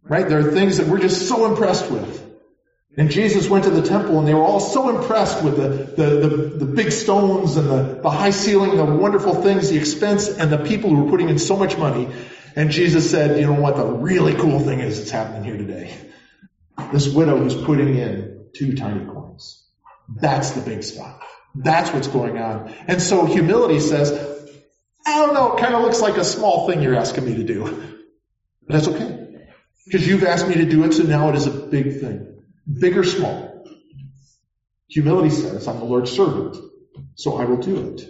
Right? 0.02 0.28
There 0.28 0.38
are 0.38 0.52
things 0.52 0.78
that 0.78 0.86
we're 0.86 1.00
just 1.00 1.28
so 1.28 1.46
impressed 1.46 1.90
with. 1.90 2.26
And 2.96 3.10
Jesus 3.10 3.48
went 3.48 3.64
to 3.64 3.70
the 3.70 3.82
temple 3.82 4.18
and 4.18 4.26
they 4.26 4.34
were 4.34 4.42
all 4.42 4.58
so 4.58 4.88
impressed 4.88 5.44
with 5.44 5.56
the, 5.56 6.02
the, 6.02 6.28
the, 6.28 6.36
the, 6.56 6.64
big 6.64 6.90
stones 6.90 7.56
and 7.56 7.68
the, 7.68 8.00
the 8.02 8.10
high 8.10 8.30
ceiling, 8.30 8.76
the 8.76 8.84
wonderful 8.84 9.40
things, 9.40 9.70
the 9.70 9.76
expense, 9.76 10.28
and 10.28 10.50
the 10.50 10.58
people 10.58 10.90
who 10.90 11.04
were 11.04 11.10
putting 11.10 11.28
in 11.28 11.38
so 11.38 11.56
much 11.56 11.76
money. 11.76 12.08
And 12.56 12.72
Jesus 12.72 13.08
said, 13.08 13.38
you 13.38 13.46
know 13.46 13.60
what, 13.60 13.76
the 13.76 13.86
really 13.86 14.34
cool 14.34 14.58
thing 14.58 14.80
is 14.80 14.98
that's 14.98 15.10
happening 15.12 15.44
here 15.44 15.56
today. 15.56 15.96
This 16.92 17.06
widow 17.06 17.36
who's 17.36 17.54
putting 17.54 17.96
in 17.96 18.46
two 18.52 18.74
tiny 18.74 19.04
coins. 19.04 19.64
That's 20.08 20.52
the 20.52 20.62
big 20.62 20.82
stuff. 20.82 21.22
That's 21.54 21.92
what's 21.92 22.08
going 22.08 22.38
on. 22.38 22.74
And 22.88 23.00
so 23.00 23.26
humility 23.26 23.78
says, 23.78 24.10
I 25.08 25.18
don't 25.18 25.34
know, 25.34 25.56
it 25.56 25.60
kind 25.60 25.74
of 25.74 25.82
looks 25.82 26.00
like 26.00 26.16
a 26.16 26.24
small 26.24 26.66
thing 26.66 26.82
you're 26.82 26.96
asking 26.96 27.24
me 27.24 27.36
to 27.36 27.44
do. 27.44 27.64
But 28.66 28.74
that's 28.74 28.88
okay. 28.88 29.46
Because 29.86 30.06
you've 30.06 30.24
asked 30.24 30.46
me 30.46 30.56
to 30.56 30.66
do 30.66 30.84
it, 30.84 30.92
so 30.92 31.02
now 31.04 31.30
it 31.30 31.34
is 31.34 31.46
a 31.46 31.50
big 31.50 32.00
thing 32.00 32.28
big 32.70 32.98
or 32.98 33.04
small. 33.04 33.64
Humility 34.88 35.30
says, 35.30 35.66
I'm 35.66 35.78
the 35.78 35.84
Lord's 35.84 36.12
servant, 36.12 36.58
so 37.14 37.38
I 37.38 37.46
will 37.46 37.56
do 37.56 37.94
it. 37.94 38.02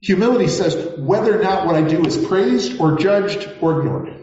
Humility 0.00 0.48
says 0.48 0.98
whether 0.98 1.38
or 1.38 1.42
not 1.42 1.66
what 1.66 1.76
I 1.76 1.86
do 1.86 2.04
is 2.04 2.16
praised 2.26 2.80
or 2.80 2.98
judged 2.98 3.48
or 3.60 3.78
ignored. 3.78 4.16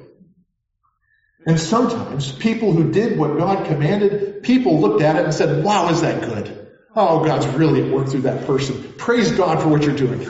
And 1.45 1.57
sometimes 1.57 2.31
people 2.31 2.73
who 2.73 2.91
did 2.91 3.17
what 3.17 3.37
God 3.37 3.67
commanded, 3.67 4.43
people 4.43 4.81
looked 4.81 5.01
at 5.01 5.15
it 5.15 5.23
and 5.23 5.33
said, 5.33 5.63
wow, 5.63 5.89
is 5.89 6.01
that 6.01 6.23
good? 6.23 6.67
Oh, 6.93 7.23
God's 7.23 7.47
really 7.47 7.83
at 7.83 7.93
work 7.93 8.09
through 8.09 8.21
that 8.21 8.45
person. 8.45 8.93
Praise 8.97 9.31
God 9.31 9.61
for 9.61 9.69
what 9.69 9.83
you're 9.83 9.95
doing. 9.95 10.29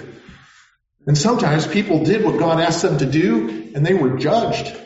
And 1.08 1.18
sometimes 1.18 1.66
people 1.66 2.04
did 2.04 2.24
what 2.24 2.38
God 2.38 2.60
asked 2.60 2.84
them 2.84 3.00
to 3.00 3.06
do 3.06 3.72
and 3.74 3.86
they 3.86 3.94
were 3.94 4.18
judged 4.18 4.78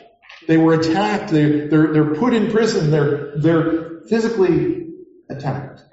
they 0.46 0.56
were 0.56 0.74
attacked. 0.74 1.30
They're, 1.30 1.68
they're, 1.68 1.92
they're 1.92 2.14
put 2.14 2.34
in 2.34 2.50
prison. 2.50 2.90
They're, 2.90 3.36
they're 3.36 4.00
physically 4.08 4.88
attacked. 5.30 5.84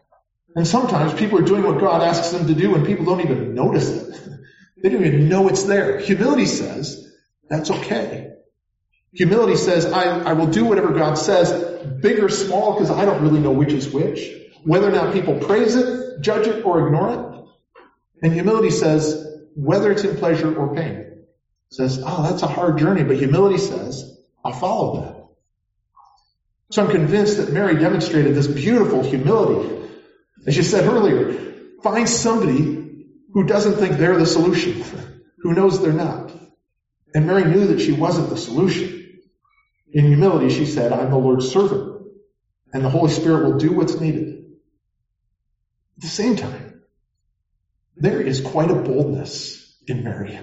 And 0.56 0.68
sometimes 0.68 1.14
people 1.14 1.40
are 1.40 1.44
doing 1.44 1.64
what 1.64 1.80
God 1.80 2.02
asks 2.02 2.32
them 2.32 2.48
to 2.48 2.54
do 2.54 2.76
and 2.76 2.86
people 2.86 3.06
don't 3.06 3.22
even 3.22 3.54
notice 3.54 3.90
it. 3.90 4.16
They 4.82 4.88
don't 4.88 5.04
even 5.06 5.28
know 5.28 5.50
it's 5.50 5.64
there. 5.64 6.00
Humility 6.00 6.46
says, 6.46 7.14
that's 7.50 7.70
okay. 7.70 8.32
Humility 9.12 9.58
says, 9.58 9.86
I, 9.86 10.22
I 10.22 10.32
will 10.32 10.48
do 10.48 10.64
whatever 10.64 10.94
God 10.94 11.16
says, 11.16 11.52
big 12.00 12.20
or 12.20 12.30
small, 12.30 12.76
because 12.76 12.90
I 12.90 13.04
don't 13.04 13.22
really 13.22 13.42
know 13.42 13.52
which 13.52 13.74
is 13.74 13.90
which. 13.90 14.26
Whether 14.64 14.88
or 14.88 14.94
not 14.94 15.12
people 15.12 15.38
praise 15.38 15.76
it, 15.76 16.22
judge 16.22 16.48
it, 16.48 16.64
or 16.64 16.88
ignore 16.88 17.12
it. 17.12 18.24
And 18.24 18.32
humility 18.32 18.70
says, 18.70 19.29
whether 19.64 19.92
it's 19.92 20.04
in 20.04 20.16
pleasure 20.16 20.56
or 20.56 20.74
pain. 20.74 21.26
says, 21.70 22.02
oh, 22.04 22.24
that's 22.24 22.44
a 22.44 22.48
hard 22.48 22.78
journey, 22.78 23.04
but 23.04 23.18
humility 23.18 23.58
says, 23.58 24.18
I'll 24.44 24.54
follow 24.54 25.02
that. 25.02 25.16
So 26.72 26.84
I'm 26.84 26.92
convinced 26.92 27.38
that 27.38 27.52
Mary 27.52 27.76
demonstrated 27.78 28.36
this 28.36 28.48
beautiful 28.48 29.04
humility. 29.04 29.88
As 30.48 30.56
you 30.56 30.64
said 30.64 30.86
earlier, 30.86 31.54
find 31.84 32.08
somebody 32.08 33.06
who 33.34 33.44
doesn't 33.44 33.76
think 33.76 33.98
they're 33.98 34.18
the 34.18 34.26
solution, 34.26 34.84
who 35.40 35.54
knows 35.54 35.82
they're 35.82 35.92
not. 35.92 36.32
And 37.14 37.28
Mary 37.28 37.44
knew 37.44 37.68
that 37.68 37.82
she 37.82 37.92
wasn't 37.92 38.30
the 38.30 38.38
solution. 38.38 39.20
In 39.92 40.06
humility, 40.06 40.50
she 40.50 40.66
said, 40.66 40.94
I'm 40.94 41.10
the 41.10 41.18
Lord's 41.18 41.52
servant, 41.52 42.06
and 42.72 42.86
the 42.86 42.90
Holy 42.90 43.12
Spirit 43.12 43.46
will 43.46 43.58
do 43.58 43.74
what's 43.74 44.00
needed. 44.00 44.46
At 45.98 46.04
the 46.04 46.08
same 46.08 46.36
time, 46.36 46.69
there 47.98 48.22
is 48.22 48.42
quite 48.42 48.72
a 48.72 48.76
boldness 48.76 49.76
in 49.88 50.04
Mary. 50.04 50.40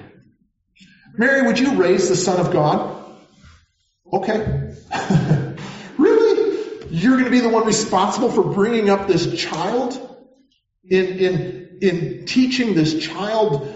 Mary, 1.16 1.46
would 1.46 1.59
you 1.59 1.76
raise 1.76 2.09
the 2.09 2.16
Son 2.16 2.38
of 2.38 2.52
God? 2.52 3.04
Okay. 4.12 4.74
really? 5.98 6.87
You're 6.90 7.12
going 7.12 7.24
to 7.24 7.30
be 7.30 7.40
the 7.40 7.48
one 7.48 7.66
responsible 7.66 8.30
for 8.30 8.44
bringing 8.44 8.90
up 8.90 9.06
this 9.06 9.35
child? 9.40 10.02
In, 10.88 11.06
in, 11.18 11.78
in 11.82 12.26
teaching 12.26 12.74
this 12.74 13.04
child 13.04 13.72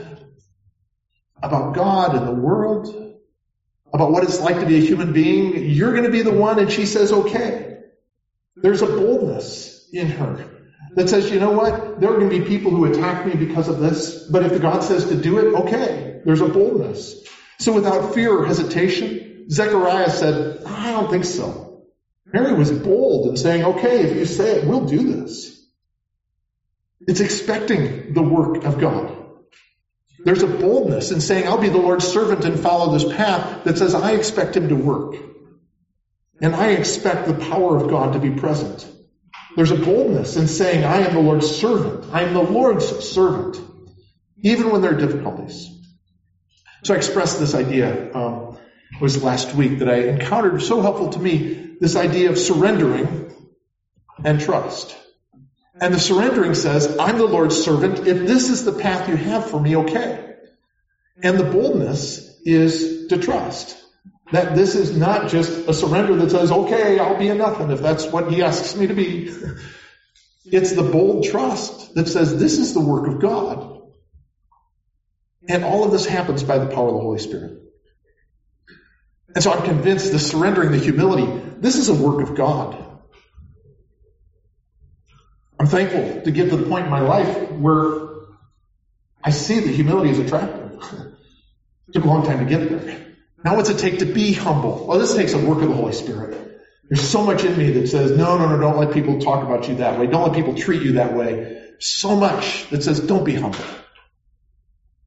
about 1.42 1.74
God 1.74 2.14
and 2.14 2.28
the 2.28 2.40
world? 2.40 3.16
About 3.92 4.12
what 4.12 4.22
it's 4.22 4.40
like 4.40 4.60
to 4.60 4.66
be 4.66 4.76
a 4.76 4.80
human 4.80 5.12
being? 5.12 5.70
You're 5.70 5.92
going 5.92 6.04
to 6.04 6.10
be 6.10 6.22
the 6.22 6.32
one, 6.32 6.58
and 6.58 6.70
she 6.70 6.86
says, 6.86 7.10
okay. 7.10 7.78
There's 8.56 8.82
a 8.82 8.86
boldness 8.86 9.88
in 9.92 10.08
her 10.08 10.59
that 10.94 11.08
says, 11.08 11.30
you 11.30 11.38
know 11.38 11.52
what? 11.52 12.00
There 12.00 12.10
are 12.10 12.18
going 12.18 12.30
to 12.30 12.38
be 12.38 12.44
people 12.44 12.70
who 12.70 12.84
attack 12.86 13.26
me 13.26 13.34
because 13.34 13.68
of 13.68 13.78
this, 13.78 14.26
but 14.28 14.44
if 14.44 14.52
the 14.52 14.58
God 14.58 14.82
says 14.82 15.06
to 15.06 15.14
do 15.14 15.38
it, 15.38 15.54
okay. 15.62 16.20
There's 16.24 16.40
a 16.40 16.48
boldness. 16.48 17.26
So 17.58 17.72
without 17.72 18.14
fear 18.14 18.36
or 18.36 18.46
hesitation, 18.46 19.50
Zechariah 19.50 20.10
said, 20.10 20.64
I 20.64 20.92
don't 20.92 21.10
think 21.10 21.24
so. 21.24 21.84
Mary 22.32 22.54
was 22.54 22.70
bold 22.70 23.28
in 23.28 23.36
saying, 23.36 23.64
okay, 23.64 24.04
if 24.04 24.16
you 24.16 24.24
say 24.24 24.56
it, 24.56 24.66
we'll 24.66 24.86
do 24.86 25.12
this. 25.12 25.60
It's 27.00 27.20
expecting 27.20 28.12
the 28.14 28.22
work 28.22 28.64
of 28.64 28.78
God. 28.78 29.16
There's 30.22 30.42
a 30.42 30.46
boldness 30.46 31.10
in 31.10 31.20
saying, 31.20 31.48
I'll 31.48 31.58
be 31.58 31.70
the 31.70 31.78
Lord's 31.78 32.06
servant 32.06 32.44
and 32.44 32.60
follow 32.60 32.92
this 32.92 33.10
path 33.10 33.64
that 33.64 33.78
says, 33.78 33.94
I 33.94 34.12
expect 34.12 34.56
him 34.56 34.68
to 34.68 34.76
work. 34.76 35.16
And 36.42 36.54
I 36.54 36.70
expect 36.70 37.26
the 37.26 37.34
power 37.34 37.76
of 37.76 37.90
God 37.90 38.12
to 38.12 38.18
be 38.18 38.30
present. 38.30 38.86
There's 39.56 39.70
a 39.70 39.76
boldness 39.76 40.36
in 40.36 40.46
saying, 40.46 40.84
I 40.84 40.98
am 40.98 41.14
the 41.14 41.20
Lord's 41.20 41.50
servant. 41.50 42.12
I 42.12 42.22
am 42.22 42.34
the 42.34 42.42
Lord's 42.42 42.86
servant. 43.08 43.60
Even 44.42 44.70
when 44.70 44.80
there 44.80 44.94
are 44.94 44.98
difficulties. 44.98 45.68
So 46.84 46.94
I 46.94 46.96
expressed 46.96 47.38
this 47.38 47.54
idea, 47.54 48.14
um, 48.14 48.56
was 49.00 49.22
last 49.22 49.54
week 49.54 49.80
that 49.80 49.88
I 49.88 50.08
encountered 50.08 50.62
so 50.62 50.80
helpful 50.80 51.10
to 51.10 51.18
me, 51.18 51.76
this 51.80 51.96
idea 51.96 52.30
of 52.30 52.38
surrendering 52.38 53.34
and 54.24 54.40
trust. 54.40 54.96
And 55.80 55.94
the 55.94 56.00
surrendering 56.00 56.54
says, 56.54 56.98
I'm 56.98 57.18
the 57.18 57.26
Lord's 57.26 57.62
servant. 57.62 58.06
If 58.06 58.26
this 58.26 58.50
is 58.50 58.64
the 58.64 58.72
path 58.72 59.08
you 59.08 59.16
have 59.16 59.50
for 59.50 59.58
me, 59.58 59.76
okay. 59.76 60.36
And 61.22 61.38
the 61.38 61.44
boldness 61.44 62.40
is 62.44 63.08
to 63.08 63.18
trust. 63.18 63.79
That 64.32 64.54
this 64.54 64.76
is 64.76 64.96
not 64.96 65.28
just 65.28 65.68
a 65.68 65.74
surrender 65.74 66.14
that 66.16 66.30
says, 66.30 66.52
okay, 66.52 66.98
I'll 66.98 67.18
be 67.18 67.28
a 67.28 67.34
nothing 67.34 67.70
if 67.70 67.80
that's 67.80 68.06
what 68.06 68.32
he 68.32 68.42
asks 68.42 68.76
me 68.76 68.86
to 68.86 68.94
be. 68.94 69.34
It's 70.44 70.72
the 70.72 70.82
bold 70.82 71.24
trust 71.24 71.94
that 71.94 72.08
says, 72.08 72.38
this 72.38 72.58
is 72.58 72.72
the 72.74 72.80
work 72.80 73.08
of 73.08 73.20
God. 73.20 73.82
And 75.48 75.64
all 75.64 75.84
of 75.84 75.90
this 75.90 76.06
happens 76.06 76.42
by 76.44 76.58
the 76.58 76.66
power 76.66 76.88
of 76.88 76.94
the 76.94 77.00
Holy 77.00 77.18
Spirit. 77.18 77.60
And 79.34 79.42
so 79.42 79.52
I'm 79.52 79.64
convinced 79.64 80.12
the 80.12 80.18
surrendering, 80.18 80.72
the 80.72 80.78
humility, 80.78 81.26
this 81.58 81.76
is 81.76 81.88
a 81.88 81.94
work 81.94 82.28
of 82.28 82.36
God. 82.36 82.86
I'm 85.58 85.66
thankful 85.66 86.22
to 86.22 86.30
get 86.30 86.50
to 86.50 86.56
the 86.56 86.66
point 86.66 86.86
in 86.86 86.90
my 86.90 87.00
life 87.00 87.50
where 87.52 88.08
I 89.22 89.30
see 89.30 89.60
that 89.60 89.70
humility 89.70 90.10
is 90.10 90.18
attractive. 90.18 90.72
it 91.88 91.92
took 91.92 92.04
a 92.04 92.08
long 92.08 92.24
time 92.24 92.38
to 92.38 92.44
get 92.46 92.70
there. 92.70 93.09
Now 93.44 93.56
what's 93.56 93.70
it 93.70 93.78
take 93.78 94.00
to 94.00 94.06
be 94.06 94.32
humble? 94.32 94.86
Well, 94.86 94.98
this 94.98 95.14
takes 95.14 95.32
a 95.32 95.38
work 95.38 95.62
of 95.62 95.68
the 95.68 95.74
Holy 95.74 95.92
Spirit. 95.92 96.50
There's 96.88 97.08
so 97.08 97.24
much 97.24 97.44
in 97.44 97.56
me 97.56 97.70
that 97.72 97.86
says, 97.86 98.10
no, 98.10 98.36
no, 98.36 98.48
no, 98.48 98.58
don't 98.58 98.76
let 98.76 98.92
people 98.92 99.20
talk 99.20 99.44
about 99.44 99.68
you 99.68 99.76
that 99.76 99.98
way. 99.98 100.06
Don't 100.06 100.24
let 100.24 100.34
people 100.34 100.56
treat 100.56 100.82
you 100.82 100.92
that 100.92 101.14
way. 101.14 101.68
So 101.78 102.16
much 102.16 102.68
that 102.70 102.82
says, 102.82 103.00
don't 103.00 103.24
be 103.24 103.34
humble. 103.34 103.64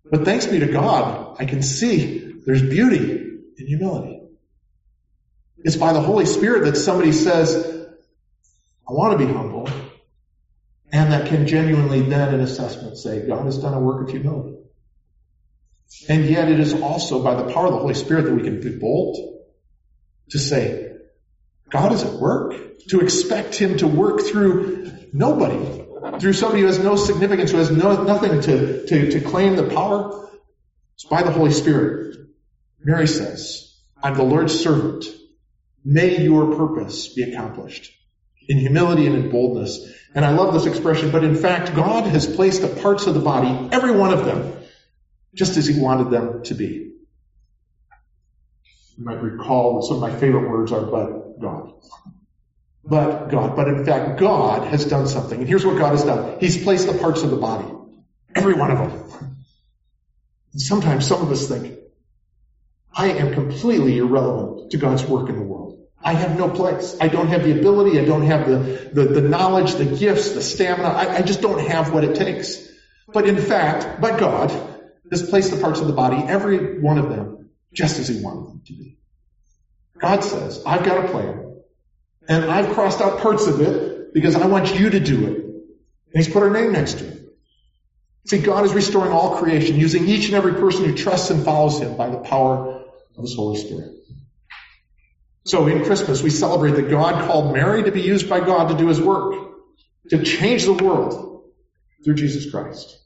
But 0.09 0.25
thanks 0.25 0.47
be 0.47 0.59
to 0.59 0.67
God, 0.67 1.35
I 1.39 1.45
can 1.45 1.61
see 1.61 2.33
there's 2.45 2.61
beauty 2.61 3.11
in 3.57 3.67
humility. 3.67 4.21
It's 5.57 5.75
by 5.75 5.93
the 5.93 6.01
Holy 6.01 6.25
Spirit 6.25 6.63
that 6.65 6.77
somebody 6.77 7.11
says, 7.11 7.87
I 8.87 8.93
want 8.93 9.19
to 9.19 9.25
be 9.25 9.31
humble 9.31 9.69
and 10.91 11.11
that 11.11 11.27
can 11.27 11.47
genuinely 11.47 12.01
then 12.01 12.33
in 12.33 12.41
assessment 12.41 12.97
say, 12.97 13.25
God 13.25 13.45
has 13.45 13.57
done 13.57 13.73
a 13.73 13.79
work 13.79 14.07
of 14.07 14.09
humility. 14.09 14.52
And 16.09 16.25
yet 16.25 16.49
it 16.49 16.59
is 16.59 16.73
also 16.73 17.23
by 17.23 17.35
the 17.35 17.53
power 17.53 17.67
of 17.67 17.73
the 17.73 17.79
Holy 17.79 17.93
Spirit 17.93 18.25
that 18.25 18.33
we 18.33 18.43
can 18.43 18.59
be 18.59 18.77
bold 18.77 19.41
to 20.29 20.39
say, 20.39 20.91
God 21.69 21.91
is 21.91 22.03
at 22.03 22.13
work, 22.13 22.55
to 22.89 22.99
expect 22.99 23.55
Him 23.55 23.77
to 23.77 23.87
work 23.87 24.21
through 24.21 24.91
nobody, 25.13 25.85
through 26.19 26.33
somebody 26.33 26.61
who 26.61 26.67
has 26.67 26.79
no 26.79 26.95
significance, 26.95 27.51
who 27.51 27.57
has 27.57 27.71
no, 27.71 28.03
nothing 28.03 28.41
to, 28.41 28.85
to, 28.85 29.11
to 29.11 29.21
claim 29.21 29.55
the 29.55 29.69
power. 29.69 30.29
It's 30.95 31.05
by 31.05 31.23
the 31.23 31.31
Holy 31.31 31.51
Spirit. 31.51 32.17
Mary 32.83 33.07
says, 33.07 33.75
I'm 34.01 34.15
the 34.15 34.23
Lord's 34.23 34.59
servant. 34.59 35.05
May 35.85 36.21
your 36.21 36.55
purpose 36.55 37.13
be 37.13 37.23
accomplished 37.23 37.91
in 38.47 38.57
humility 38.57 39.07
and 39.07 39.15
in 39.15 39.29
boldness. 39.31 39.91
And 40.13 40.25
I 40.25 40.31
love 40.31 40.53
this 40.53 40.65
expression, 40.65 41.11
but 41.11 41.23
in 41.23 41.35
fact, 41.35 41.73
God 41.75 42.05
has 42.07 42.27
placed 42.27 42.61
the 42.61 42.67
parts 42.81 43.07
of 43.07 43.13
the 43.13 43.19
body, 43.19 43.69
every 43.71 43.91
one 43.91 44.13
of 44.13 44.25
them, 44.25 44.62
just 45.33 45.57
as 45.57 45.67
He 45.67 45.79
wanted 45.79 46.11
them 46.11 46.43
to 46.43 46.53
be. 46.53 46.93
You 48.97 49.05
might 49.05 49.21
recall 49.21 49.79
that 49.79 49.87
some 49.87 49.95
of 49.95 50.01
my 50.01 50.15
favorite 50.15 50.49
words 50.49 50.71
are, 50.71 50.85
but 50.85 51.39
God. 51.39 51.73
But 52.85 53.29
God. 53.29 53.55
But 53.55 53.67
in 53.67 53.85
fact, 53.85 54.19
God 54.19 54.67
has 54.67 54.85
done 54.85 55.07
something. 55.07 55.39
And 55.39 55.47
here's 55.47 55.65
what 55.65 55.77
God 55.77 55.91
has 55.91 56.03
done. 56.03 56.39
He's 56.39 56.61
placed 56.61 56.87
the 56.87 56.97
parts 56.97 57.23
of 57.23 57.31
the 57.31 57.37
body. 57.37 57.71
Every 58.35 58.53
one 58.53 58.71
of 58.71 58.77
them. 58.77 59.37
And 60.53 60.61
sometimes 60.61 61.07
some 61.07 61.21
of 61.21 61.31
us 61.31 61.47
think, 61.47 61.79
I 62.93 63.09
am 63.09 63.33
completely 63.33 63.97
irrelevant 63.97 64.71
to 64.71 64.77
God's 64.77 65.03
work 65.03 65.29
in 65.29 65.35
the 65.35 65.41
world. 65.41 65.79
I 65.99 66.13
have 66.13 66.37
no 66.37 66.49
place. 66.49 66.95
I 66.99 67.07
don't 67.07 67.27
have 67.27 67.43
the 67.43 67.57
ability. 67.57 67.99
I 67.99 68.05
don't 68.05 68.23
have 68.23 68.47
the, 68.47 68.91
the, 68.93 69.05
the 69.05 69.21
knowledge, 69.21 69.75
the 69.75 69.85
gifts, 69.85 70.31
the 70.31 70.41
stamina. 70.41 70.89
I, 70.89 71.15
I 71.17 71.21
just 71.21 71.41
don't 71.41 71.65
have 71.67 71.93
what 71.93 72.03
it 72.03 72.15
takes. 72.15 72.69
But 73.07 73.27
in 73.27 73.37
fact, 73.37 74.01
but 74.01 74.19
God 74.19 74.51
has 75.13 75.29
placed 75.29 75.51
the 75.51 75.61
parts 75.61 75.79
of 75.79 75.87
the 75.87 75.93
body, 75.93 76.17
every 76.17 76.79
one 76.79 76.97
of 76.97 77.09
them, 77.09 77.49
just 77.71 77.99
as 77.99 78.07
He 78.07 78.21
wanted 78.21 78.49
them 78.49 78.61
to 78.65 78.73
be. 78.73 78.97
God 79.97 80.23
says, 80.23 80.61
I've 80.65 80.83
got 80.83 81.05
a 81.05 81.07
plan. 81.09 81.61
And 82.27 82.45
I've 82.45 82.73
crossed 82.73 83.01
out 83.01 83.19
parts 83.19 83.47
of 83.47 83.61
it 83.61 84.13
because 84.13 84.35
I 84.35 84.47
want 84.47 84.79
you 84.79 84.89
to 84.89 84.99
do 84.99 85.27
it. 85.27 85.37
And 85.37 86.15
He's 86.15 86.29
put 86.29 86.43
our 86.43 86.49
name 86.49 86.71
next 86.71 86.99
to 86.99 87.07
it. 87.07 87.19
See, 88.25 88.39
God 88.39 88.65
is 88.65 88.73
restoring 88.73 89.11
all 89.11 89.37
creation 89.37 89.75
using 89.75 90.07
each 90.07 90.27
and 90.27 90.35
every 90.35 90.53
person 90.53 90.85
who 90.85 90.95
trusts 90.95 91.29
and 91.29 91.43
follows 91.43 91.79
Him 91.79 91.97
by 91.97 92.09
the 92.09 92.19
power 92.19 92.83
of 93.17 93.21
His 93.23 93.35
Holy 93.35 93.59
Spirit. 93.59 93.93
So 95.45 95.67
in 95.67 95.83
Christmas, 95.83 96.23
we 96.23 96.29
celebrate 96.29 96.71
that 96.71 96.89
God 96.89 97.27
called 97.27 97.53
Mary 97.53 97.83
to 97.83 97.91
be 97.91 98.01
used 98.01 98.29
by 98.29 98.39
God 98.39 98.69
to 98.69 98.77
do 98.77 98.87
his 98.87 99.01
work, 99.01 99.35
to 100.09 100.23
change 100.23 100.63
the 100.63 100.73
world 100.73 101.43
through 102.03 102.15
Jesus 102.15 102.49
Christ, 102.49 102.97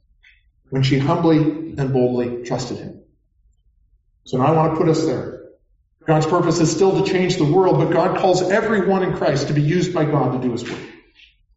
when 0.69 0.83
she 0.83 0.99
humbly 0.99 1.37
and 1.77 1.93
boldly 1.93 2.43
trusted 2.43 2.77
him. 2.77 3.01
So 4.25 4.37
now 4.37 4.47
I 4.47 4.51
want 4.51 4.73
to 4.73 4.77
put 4.77 4.89
us 4.89 5.05
there. 5.05 5.37
God's 6.05 6.25
purpose 6.25 6.59
is 6.59 6.71
still 6.71 7.03
to 7.03 7.11
change 7.11 7.37
the 7.37 7.45
world, 7.45 7.79
but 7.79 7.91
God 7.91 8.17
calls 8.17 8.41
everyone 8.41 9.03
in 9.03 9.15
Christ 9.15 9.47
to 9.47 9.53
be 9.53 9.61
used 9.61 9.93
by 9.93 10.05
God 10.05 10.33
to 10.33 10.47
do 10.47 10.51
his 10.51 10.63
work. 10.69 10.79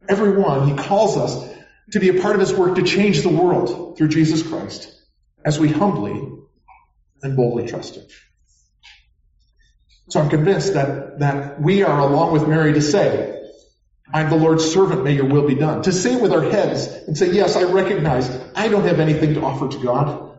Everyone, 0.08 0.68
he 0.68 0.74
calls 0.74 1.16
us 1.16 1.56
to 1.92 2.00
be 2.00 2.08
a 2.08 2.20
part 2.20 2.34
of 2.34 2.40
his 2.40 2.52
work 2.52 2.76
to 2.76 2.82
change 2.82 3.22
the 3.22 3.28
world 3.28 3.96
through 3.96 4.08
Jesus 4.08 4.42
Christ 4.42 4.92
as 5.44 5.58
we 5.58 5.68
humbly 5.68 6.28
and 7.22 7.36
boldly 7.36 7.68
trust 7.68 7.96
him. 7.96 8.04
So 10.08 10.20
I'm 10.20 10.28
convinced 10.28 10.74
that, 10.74 11.20
that 11.20 11.60
we 11.60 11.84
are 11.84 12.00
along 12.00 12.32
with 12.32 12.48
Mary 12.48 12.72
to 12.72 12.82
say, 12.82 13.39
I'm 14.12 14.30
the 14.30 14.36
Lord's 14.36 14.70
servant, 14.70 15.04
may 15.04 15.14
your 15.14 15.26
will 15.26 15.46
be 15.46 15.54
done. 15.54 15.82
To 15.82 15.92
say 15.92 16.14
it 16.14 16.22
with 16.22 16.32
our 16.32 16.42
heads 16.42 16.86
and 16.86 17.16
say, 17.16 17.32
yes, 17.32 17.56
I 17.56 17.64
recognize 17.64 18.28
I 18.54 18.68
don't 18.68 18.84
have 18.84 19.00
anything 19.00 19.34
to 19.34 19.42
offer 19.42 19.68
to 19.68 19.78
God. 19.78 20.38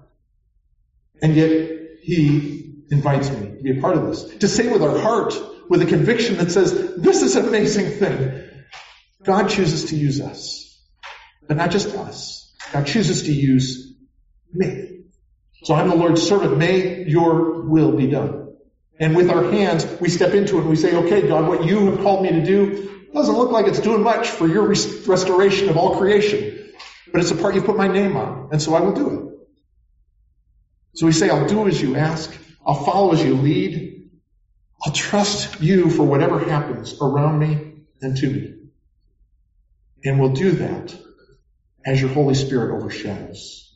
And 1.22 1.36
yet 1.36 1.72
He 2.02 2.74
invites 2.90 3.30
me 3.30 3.58
to 3.58 3.64
be 3.64 3.78
a 3.78 3.82
part 3.82 3.96
of 3.96 4.08
this. 4.08 4.24
To 4.40 4.48
say 4.48 4.68
with 4.68 4.82
our 4.82 4.98
heart, 4.98 5.34
with 5.70 5.82
a 5.82 5.86
conviction 5.86 6.38
that 6.38 6.52
says, 6.52 6.96
this 6.98 7.22
is 7.22 7.36
an 7.36 7.48
amazing 7.48 7.92
thing. 7.92 8.50
God 9.24 9.50
chooses 9.50 9.86
to 9.92 9.96
use 9.96 10.20
us. 10.20 10.80
But 11.48 11.58
not 11.58 11.72
just 11.72 11.96
us. 11.96 12.54
God 12.74 12.88
chooses 12.88 13.24
to 13.24 13.32
use 13.32 13.94
me. 14.54 15.04
So 15.64 15.76
I'm 15.76 15.90
the 15.90 15.96
Lord's 15.96 16.22
servant. 16.22 16.58
May 16.58 17.06
your 17.06 17.62
will 17.62 17.96
be 17.96 18.08
done. 18.08 18.56
And 19.00 19.16
with 19.16 19.30
our 19.30 19.52
hands, 19.52 19.86
we 20.00 20.10
step 20.10 20.34
into 20.34 20.58
it 20.58 20.62
and 20.62 20.70
we 20.70 20.76
say, 20.76 20.96
okay, 20.96 21.28
God, 21.28 21.48
what 21.48 21.66
you 21.66 21.92
have 21.92 22.02
called 22.02 22.24
me 22.24 22.30
to 22.30 22.44
do 22.44 23.01
doesn't 23.14 23.36
look 23.36 23.52
like 23.52 23.68
it's 23.68 23.80
doing 23.80 24.04
much 24.04 24.28
for 24.28 24.48
your 24.48 24.68
restoration 24.68 25.70
of 25.70 25.78
all 25.78 25.98
creation. 25.98 26.72
But 27.12 27.22
it's 27.22 27.32
a 27.32 27.36
part 27.36 27.56
you 27.56 27.62
put 27.62 27.78
my 27.78 27.88
name 27.88 28.16
on. 28.16 28.50
And 28.52 28.62
so 28.62 28.74
I 28.74 28.82
will 28.82 28.94
do 28.94 29.10
it. 29.10 29.32
So 30.94 31.06
we 31.06 31.12
say, 31.12 31.30
I'll 31.30 31.48
do 31.48 31.68
as 31.68 31.82
you 31.82 31.96
ask. 31.96 32.34
I'll 32.66 32.84
follow 32.86 33.14
as 33.14 33.24
you 33.24 33.36
lead. 33.36 34.10
I'll 34.86 34.94
trust 34.94 35.62
you 35.62 35.90
for 35.90 36.04
whatever 36.04 36.40
happens 36.40 36.96
around 37.02 37.40
me 37.40 37.74
and 38.02 38.18
to 38.18 38.30
me. 38.30 38.54
And 40.04 40.20
we'll 40.20 40.34
do 40.34 40.52
that 40.52 40.96
as 41.86 42.02
your 42.02 42.10
Holy 42.10 42.34
Spirit 42.34 42.76
overshadows. 42.76 43.76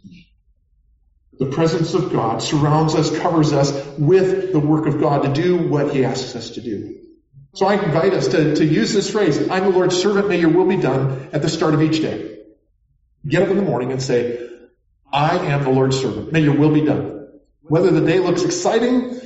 The 1.37 1.47
presence 1.47 1.93
of 1.93 2.11
God 2.11 2.41
surrounds 2.41 2.95
us, 2.95 3.17
covers 3.19 3.51
us 3.51 3.71
with 3.97 4.53
the 4.53 4.59
work 4.59 4.87
of 4.87 5.01
God 5.01 5.23
to 5.23 5.41
do 5.41 5.67
what 5.67 5.93
He 5.93 6.05
asks 6.05 6.35
us 6.35 6.51
to 6.51 6.61
do. 6.61 7.04
So 7.55 7.67
I 7.67 7.81
invite 7.81 8.13
us 8.13 8.27
to, 8.27 8.55
to 8.55 8.65
use 8.65 8.91
this 8.91 9.09
phrase, 9.09 9.49
I'm 9.49 9.63
the 9.63 9.69
Lord's 9.69 9.95
servant, 9.95 10.27
may 10.27 10.37
your 10.37 10.49
will 10.49 10.67
be 10.67 10.75
done 10.75 11.29
at 11.31 11.41
the 11.41 11.47
start 11.47 11.73
of 11.73 11.81
each 11.81 12.01
day. 12.01 12.39
Get 13.25 13.43
up 13.43 13.49
in 13.49 13.55
the 13.55 13.63
morning 13.63 13.93
and 13.93 14.01
say, 14.01 14.45
I 15.11 15.37
am 15.37 15.63
the 15.63 15.69
Lord's 15.69 15.97
servant, 15.97 16.33
may 16.33 16.41
your 16.41 16.57
will 16.57 16.73
be 16.73 16.83
done. 16.83 17.29
Whether 17.61 17.91
the 17.91 18.05
day 18.05 18.19
looks 18.19 18.43
exciting, 18.43 19.21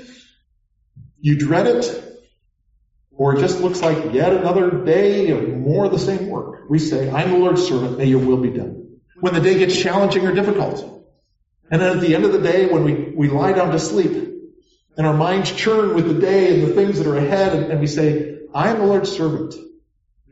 you 1.20 1.40
dread 1.40 1.66
it, 1.66 2.04
or 3.10 3.36
it 3.36 3.40
just 3.40 3.62
looks 3.62 3.82
like 3.82 4.14
yet 4.14 4.32
another 4.32 4.86
day 4.86 5.32
of 5.32 5.50
more 5.50 5.86
of 5.86 5.92
the 5.92 5.98
same 5.98 6.30
work, 6.30 6.70
we 6.70 6.78
say, 6.78 7.10
I'm 7.10 7.32
the 7.32 7.38
Lord's 7.40 7.68
servant, 7.68 7.98
may 7.98 8.06
your 8.06 8.20
will 8.20 8.38
be 8.38 8.52
done. 8.52 9.00
When 9.20 9.34
the 9.34 9.42
day 9.42 9.58
gets 9.58 9.76
challenging 9.76 10.28
or 10.28 10.36
difficult, 10.36 11.04
and 11.72 11.82
then 11.82 11.98
at 11.98 12.02
the 12.02 12.14
end 12.14 12.26
of 12.26 12.32
the 12.32 12.42
day, 12.42 12.68
when 12.68 12.84
we, 12.84 12.94
we 12.94 13.28
lie 13.28 13.54
down 13.54 13.72
to 13.72 13.80
sleep, 13.80 14.39
and 15.00 15.08
our 15.08 15.14
minds 15.14 15.50
churn 15.54 15.96
with 15.96 16.10
the 16.10 16.20
day 16.20 16.54
and 16.54 16.62
the 16.62 16.74
things 16.74 16.98
that 16.98 17.08
are 17.08 17.16
ahead, 17.16 17.56
and, 17.56 17.72
and 17.72 17.80
we 17.80 17.88
say, 17.88 18.40
I 18.54 18.68
am 18.70 18.80
the 18.80 18.86
Lord's 18.86 19.10
servant. 19.10 19.56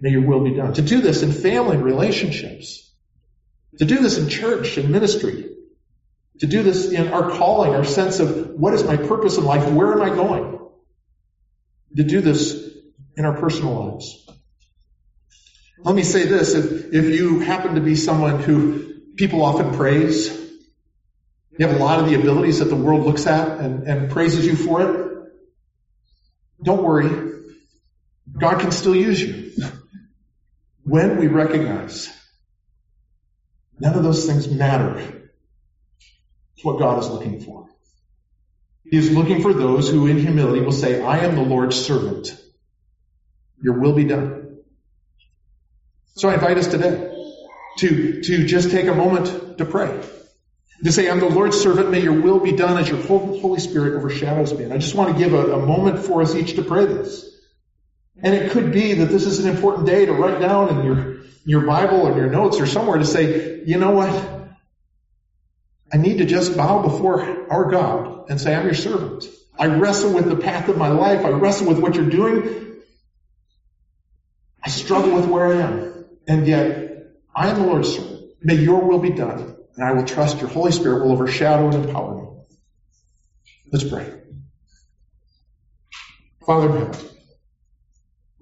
May 0.01 0.09
your 0.09 0.27
will 0.27 0.43
be 0.43 0.55
done. 0.55 0.73
To 0.73 0.81
do 0.81 0.99
this 0.99 1.23
in 1.23 1.31
family 1.31 1.77
and 1.77 1.85
relationships. 1.85 2.93
To 3.77 3.85
do 3.85 3.99
this 3.99 4.17
in 4.17 4.27
church 4.27 4.75
and 4.75 4.89
ministry. 4.89 5.51
To 6.39 6.47
do 6.47 6.63
this 6.63 6.91
in 6.91 7.13
our 7.13 7.31
calling, 7.31 7.75
our 7.75 7.85
sense 7.85 8.19
of 8.19 8.49
what 8.55 8.73
is 8.73 8.83
my 8.83 8.97
purpose 8.97 9.37
in 9.37 9.45
life? 9.45 9.71
Where 9.71 9.93
am 9.93 10.01
I 10.01 10.09
going? 10.09 10.59
To 11.95 12.03
do 12.03 12.19
this 12.19 12.69
in 13.15 13.23
our 13.23 13.39
personal 13.39 13.85
lives. 13.85 14.29
Let 15.79 15.95
me 15.95 16.03
say 16.03 16.25
this. 16.25 16.55
If, 16.55 16.93
if 16.93 17.05
you 17.17 17.39
happen 17.39 17.75
to 17.75 17.81
be 17.81 17.95
someone 17.95 18.43
who 18.43 18.95
people 19.15 19.45
often 19.45 19.73
praise, 19.75 20.46
you 21.57 21.67
have 21.67 21.75
a 21.75 21.79
lot 21.83 21.99
of 21.99 22.09
the 22.09 22.15
abilities 22.15 22.59
that 22.59 22.65
the 22.65 22.75
world 22.75 23.05
looks 23.05 23.25
at 23.25 23.59
and, 23.59 23.83
and 23.83 24.11
praises 24.11 24.45
you 24.45 24.55
for 24.55 24.81
it. 24.81 25.17
Don't 26.61 26.83
worry. 26.83 27.33
God 28.37 28.59
can 28.59 28.71
still 28.71 28.95
use 28.95 29.21
you. 29.21 29.51
When 30.83 31.17
we 31.17 31.27
recognize 31.27 32.09
none 33.79 33.95
of 33.95 34.03
those 34.03 34.25
things 34.25 34.47
matter, 34.47 35.29
it's 36.55 36.63
what 36.63 36.79
God 36.79 36.99
is 36.99 37.09
looking 37.09 37.41
for. 37.41 37.67
He 38.85 38.97
is 38.97 39.11
looking 39.11 39.41
for 39.41 39.53
those 39.53 39.89
who 39.89 40.07
in 40.07 40.17
humility 40.17 40.61
will 40.61 40.71
say, 40.71 41.01
I 41.01 41.19
am 41.19 41.35
the 41.35 41.41
Lord's 41.41 41.75
servant. 41.75 42.39
Your 43.61 43.79
will 43.79 43.93
be 43.93 44.05
done. 44.05 44.59
So 46.15 46.29
I 46.29 46.35
invite 46.35 46.57
us 46.57 46.67
today 46.67 47.13
to, 47.79 48.21
to 48.21 48.45
just 48.45 48.71
take 48.71 48.87
a 48.87 48.95
moment 48.95 49.57
to 49.57 49.65
pray. 49.65 50.01
To 50.83 50.91
say, 50.91 51.09
I'm 51.09 51.19
the 51.19 51.29
Lord's 51.29 51.59
servant, 51.59 51.89
may 51.89 52.01
your 52.01 52.21
will 52.21 52.39
be 52.39 52.51
done 52.51 52.77
as 52.77 52.87
your 52.87 53.01
Holy 53.01 53.59
Spirit 53.59 53.95
overshadows 53.95 54.53
me. 54.53 54.63
And 54.63 54.73
I 54.73 54.77
just 54.77 54.93
want 54.93 55.17
to 55.17 55.23
give 55.23 55.33
a, 55.33 55.53
a 55.53 55.65
moment 55.65 56.05
for 56.05 56.21
us 56.21 56.35
each 56.35 56.55
to 56.55 56.63
pray 56.63 56.85
this. 56.85 57.27
And 58.21 58.35
it 58.35 58.51
could 58.51 58.71
be 58.71 58.93
that 58.93 59.09
this 59.09 59.25
is 59.25 59.39
an 59.39 59.49
important 59.49 59.87
day 59.87 60.05
to 60.05 60.13
write 60.13 60.39
down 60.39 60.69
in 60.69 60.85
your, 60.85 61.17
your 61.45 61.65
Bible 61.65 62.01
or 62.01 62.15
your 62.15 62.29
notes 62.29 62.59
or 62.59 62.67
somewhere 62.67 62.99
to 62.99 63.05
say, 63.05 63.63
you 63.65 63.79
know 63.79 63.91
what? 63.91 64.49
I 65.91 65.97
need 65.97 66.19
to 66.19 66.25
just 66.25 66.55
bow 66.55 66.83
before 66.83 67.51
our 67.51 67.71
God 67.71 68.29
and 68.29 68.39
say, 68.39 68.53
I'm 68.53 68.65
your 68.65 68.75
servant. 68.75 69.25
I 69.57 69.67
wrestle 69.67 70.13
with 70.13 70.29
the 70.29 70.35
path 70.35 70.69
of 70.69 70.77
my 70.77 70.89
life. 70.89 71.25
I 71.25 71.29
wrestle 71.29 71.67
with 71.67 71.79
what 71.79 71.95
you're 71.95 72.09
doing. 72.09 72.81
I 74.63 74.69
struggle 74.69 75.15
with 75.15 75.25
where 75.25 75.47
I 75.47 75.61
am. 75.61 76.05
And 76.27 76.45
yet, 76.45 77.13
I 77.35 77.49
am 77.49 77.61
the 77.61 77.67
Lord's 77.67 77.95
servant. 77.95 78.21
May 78.43 78.55
your 78.55 78.81
will 78.81 78.99
be 78.99 79.11
done 79.11 79.56
and 79.77 79.87
I 79.87 79.93
will 79.93 80.05
trust 80.05 80.39
your 80.39 80.49
Holy 80.49 80.71
Spirit 80.71 81.03
will 81.03 81.11
overshadow 81.11 81.67
and 81.67 81.85
empower 81.85 82.15
me. 82.15 82.27
Let's 83.71 83.87
pray. 83.87 84.11
Father 86.45 86.69
in 86.69 86.77
heaven, 86.77 87.09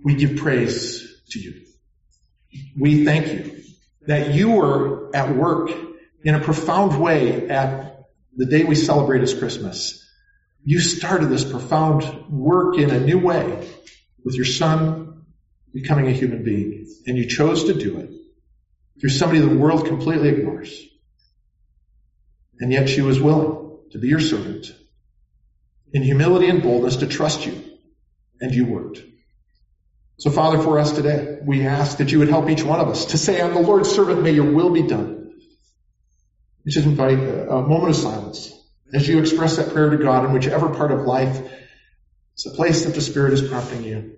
we 0.03 0.15
give 0.15 0.37
praise 0.37 1.21
to 1.31 1.39
you. 1.39 1.61
We 2.79 3.03
thank 3.03 3.27
you 3.33 3.63
that 4.07 4.33
you 4.33 4.51
were 4.51 5.15
at 5.15 5.35
work 5.35 5.71
in 6.23 6.35
a 6.35 6.39
profound 6.39 7.01
way 7.01 7.49
at 7.49 8.05
the 8.37 8.45
day 8.45 8.63
we 8.63 8.75
celebrate 8.75 9.21
as 9.21 9.33
Christmas. 9.33 10.01
You 10.63 10.79
started 10.79 11.29
this 11.29 11.43
profound 11.43 12.29
work 12.29 12.77
in 12.77 12.91
a 12.91 12.99
new 12.99 13.19
way 13.19 13.67
with 14.23 14.35
your 14.35 14.45
son 14.45 15.25
becoming 15.73 16.07
a 16.07 16.11
human 16.11 16.43
being, 16.43 16.87
and 17.05 17.17
you 17.17 17.27
chose 17.27 17.65
to 17.65 17.73
do 17.73 17.97
it 17.99 18.09
through 18.99 19.09
somebody 19.09 19.41
the 19.41 19.55
world 19.55 19.85
completely 19.87 20.29
ignores. 20.29 20.81
And 22.59 22.71
yet 22.71 22.89
she 22.89 23.01
was 23.01 23.19
willing 23.19 23.79
to 23.91 23.97
be 23.99 24.07
your 24.07 24.19
servant 24.19 24.67
in 25.93 26.03
humility 26.03 26.47
and 26.47 26.61
boldness 26.61 26.97
to 26.97 27.07
trust 27.07 27.45
you. 27.45 27.61
And 28.41 28.53
you 28.53 28.65
worked. 28.65 29.01
So 30.17 30.29
Father, 30.29 30.61
for 30.61 30.79
us 30.79 30.91
today, 30.91 31.39
we 31.41 31.65
ask 31.65 31.97
that 31.97 32.11
you 32.11 32.19
would 32.19 32.29
help 32.29 32.49
each 32.49 32.63
one 32.63 32.79
of 32.79 32.89
us 32.89 33.05
to 33.07 33.17
say, 33.17 33.41
I'm 33.41 33.53
the 33.53 33.61
Lord's 33.61 33.89
servant, 33.89 34.21
may 34.21 34.31
your 34.31 34.51
will 34.51 34.71
be 34.71 34.83
done. 34.83 35.33
We 36.65 36.71
just 36.71 36.85
invite 36.85 37.19
a 37.19 37.61
moment 37.61 37.89
of 37.89 37.95
silence 37.95 38.51
as 38.93 39.07
you 39.07 39.19
express 39.19 39.57
that 39.57 39.73
prayer 39.73 39.89
to 39.89 39.97
God 39.97 40.25
in 40.25 40.33
whichever 40.33 40.69
part 40.69 40.91
of 40.91 41.01
life 41.01 41.41
it's 42.35 42.43
the 42.43 42.51
place 42.51 42.83
that 42.83 42.93
the 42.93 43.01
Spirit 43.01 43.31
is 43.31 43.41
prompting 43.41 43.85
you. 43.85 44.17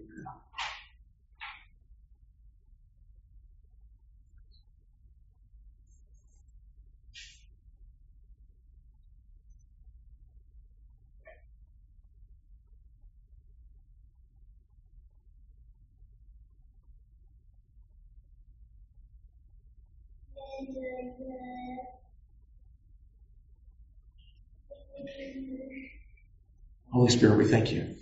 Holy 27.07 27.17
Spirit, 27.17 27.37
we 27.37 27.45
thank 27.45 27.71
you 27.71 27.95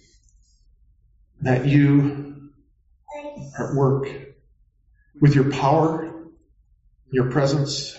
that 1.42 1.68
you 1.68 2.50
are 3.60 3.70
at 3.70 3.76
work 3.76 4.08
with 5.22 5.36
your 5.36 5.52
power, 5.52 6.24
your 7.12 7.30
presence. 7.30 7.96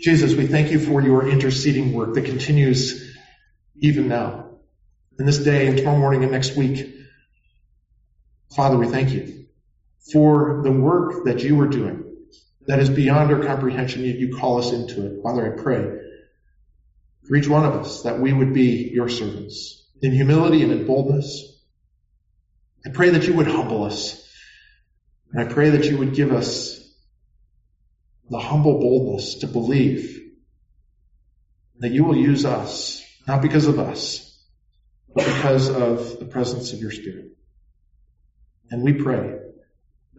Jesus, 0.00 0.34
we 0.34 0.48
thank 0.48 0.72
you 0.72 0.80
for 0.80 1.00
your 1.00 1.28
interceding 1.28 1.92
work 1.92 2.14
that 2.14 2.24
continues 2.24 3.16
even 3.76 4.08
now. 4.08 4.56
In 5.20 5.26
this 5.26 5.38
day 5.38 5.68
and 5.68 5.76
tomorrow 5.76 5.98
morning 5.98 6.24
and 6.24 6.32
next 6.32 6.56
week. 6.56 6.96
Father, 8.56 8.76
we 8.76 8.88
thank 8.88 9.10
you 9.10 9.46
for 10.12 10.62
the 10.64 10.72
work 10.72 11.26
that 11.26 11.44
you 11.44 11.60
are 11.60 11.68
doing 11.68 12.16
that 12.66 12.80
is 12.80 12.90
beyond 12.90 13.30
our 13.30 13.44
comprehension, 13.44 14.02
yet 14.02 14.16
you 14.16 14.36
call 14.36 14.58
us 14.58 14.72
into 14.72 15.06
it. 15.06 15.22
Father, 15.22 15.54
I 15.54 15.62
pray 15.62 15.96
for 17.28 17.36
each 17.36 17.46
one 17.46 17.64
of 17.64 17.74
us 17.74 18.02
that 18.02 18.18
we 18.18 18.32
would 18.32 18.52
be 18.52 18.90
your 18.92 19.08
servants 19.08 19.79
in 20.02 20.12
humility 20.12 20.62
and 20.62 20.72
in 20.72 20.86
boldness. 20.86 21.46
I 22.86 22.90
pray 22.90 23.10
that 23.10 23.26
you 23.26 23.34
would 23.34 23.46
humble 23.46 23.84
us. 23.84 24.26
And 25.32 25.48
I 25.48 25.52
pray 25.52 25.70
that 25.70 25.84
you 25.84 25.98
would 25.98 26.14
give 26.14 26.32
us 26.32 26.80
the 28.28 28.38
humble 28.38 28.78
boldness 28.78 29.36
to 29.40 29.46
believe 29.46 30.18
that 31.78 31.92
you 31.92 32.04
will 32.04 32.16
use 32.16 32.44
us, 32.44 33.02
not 33.26 33.42
because 33.42 33.66
of 33.66 33.78
us, 33.78 34.26
but 35.14 35.24
because 35.24 35.68
of 35.68 36.18
the 36.18 36.26
presence 36.26 36.72
of 36.72 36.80
your 36.80 36.90
Spirit. 36.90 37.26
And 38.70 38.82
we 38.82 38.92
pray 38.92 39.38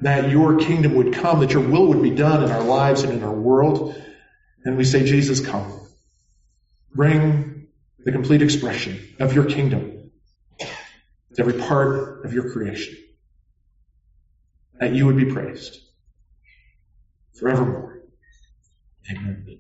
that 0.01 0.29
your 0.29 0.57
kingdom 0.57 0.95
would 0.95 1.13
come, 1.13 1.39
that 1.39 1.51
your 1.51 1.67
will 1.67 1.87
would 1.87 2.01
be 2.01 2.11
done 2.11 2.43
in 2.43 2.51
our 2.51 2.63
lives 2.63 3.03
and 3.03 3.13
in 3.13 3.23
our 3.23 3.33
world. 3.33 3.95
And 4.65 4.75
we 4.75 4.83
say, 4.83 5.05
Jesus, 5.05 5.39
come. 5.39 5.79
Bring 6.93 7.50
the 8.03 8.11
complete 8.11 8.41
expression 8.41 8.99
of 9.19 9.33
your 9.33 9.45
kingdom 9.45 10.11
to 10.59 11.41
every 11.41 11.53
part 11.53 12.25
of 12.25 12.33
your 12.33 12.51
creation. 12.51 12.95
That 14.79 14.93
you 14.93 15.05
would 15.05 15.17
be 15.17 15.25
praised 15.25 15.79
forevermore. 17.39 18.01
Amen. 19.11 19.45